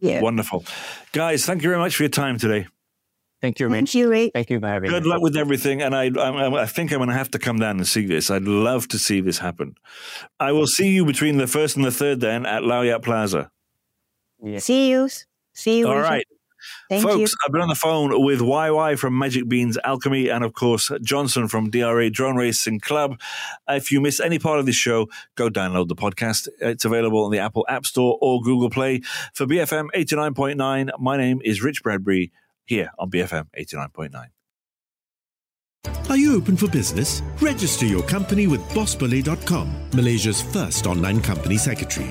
Yeah. 0.00 0.20
Wonderful. 0.20 0.64
Guys, 1.12 1.44
thank 1.44 1.62
you 1.62 1.68
very 1.68 1.80
much 1.80 1.96
for 1.96 2.04
your 2.04 2.10
time 2.10 2.38
today. 2.38 2.66
Thank 3.40 3.60
you, 3.60 3.70
Thank 3.70 3.94
you, 3.94 4.10
Ray. 4.10 4.30
Thank 4.30 4.50
you 4.50 4.58
for 4.58 4.66
having 4.66 4.90
Good 4.90 5.04
me. 5.04 5.10
luck 5.10 5.20
with 5.22 5.36
everything. 5.36 5.80
And 5.80 5.94
I, 5.94 6.10
I, 6.18 6.62
I 6.62 6.66
think 6.66 6.90
I'm 6.90 6.98
going 6.98 7.08
to 7.08 7.14
have 7.14 7.30
to 7.30 7.38
come 7.38 7.58
down 7.60 7.76
and 7.76 7.86
see 7.86 8.04
this. 8.04 8.32
I'd 8.32 8.42
love 8.42 8.88
to 8.88 8.98
see 8.98 9.20
this 9.20 9.38
happen. 9.38 9.76
I 10.40 10.50
will 10.50 10.66
see 10.66 10.88
you 10.88 11.04
between 11.04 11.36
the 11.36 11.46
first 11.46 11.76
and 11.76 11.84
the 11.84 11.92
third 11.92 12.18
then 12.18 12.46
at 12.46 12.64
Low 12.64 12.82
Yat 12.82 13.02
Plaza. 13.02 13.50
Yeah. 14.42 14.58
See 14.58 14.90
you. 14.90 15.08
See 15.52 15.78
you. 15.78 15.88
All 15.88 16.00
right. 16.00 16.26
Thank 16.88 17.02
Folks, 17.02 17.32
you. 17.32 17.36
I've 17.46 17.52
been 17.52 17.62
on 17.62 17.68
the 17.68 17.74
phone 17.74 18.24
with 18.24 18.40
YY 18.40 18.98
from 18.98 19.18
Magic 19.18 19.48
Beans 19.48 19.78
Alchemy 19.84 20.28
and, 20.28 20.44
of 20.44 20.54
course, 20.54 20.90
Johnson 21.02 21.48
from 21.48 21.70
DRA 21.70 22.10
Drone 22.10 22.36
Racing 22.36 22.80
Club. 22.80 23.20
If 23.68 23.92
you 23.92 24.00
miss 24.00 24.20
any 24.20 24.38
part 24.38 24.58
of 24.58 24.66
this 24.66 24.76
show, 24.76 25.08
go 25.34 25.48
download 25.48 25.88
the 25.88 25.96
podcast. 25.96 26.48
It's 26.60 26.84
available 26.84 27.24
on 27.24 27.30
the 27.30 27.38
Apple 27.38 27.64
App 27.68 27.86
Store 27.86 28.18
or 28.20 28.42
Google 28.42 28.70
Play. 28.70 29.00
For 29.34 29.46
BFM 29.46 29.88
89.9, 29.94 30.90
my 30.98 31.16
name 31.16 31.40
is 31.44 31.62
Rich 31.62 31.82
Bradbury 31.82 32.32
here 32.64 32.90
on 32.98 33.10
BFM 33.10 33.46
89.9. 33.58 34.26
Are 36.10 36.16
you 36.16 36.36
open 36.36 36.56
for 36.56 36.68
business? 36.68 37.22
Register 37.40 37.86
your 37.86 38.02
company 38.02 38.46
with 38.46 38.60
bossbelay.com, 38.70 39.90
Malaysia's 39.94 40.40
first 40.40 40.86
online 40.86 41.20
company 41.20 41.58
secretary. 41.58 42.10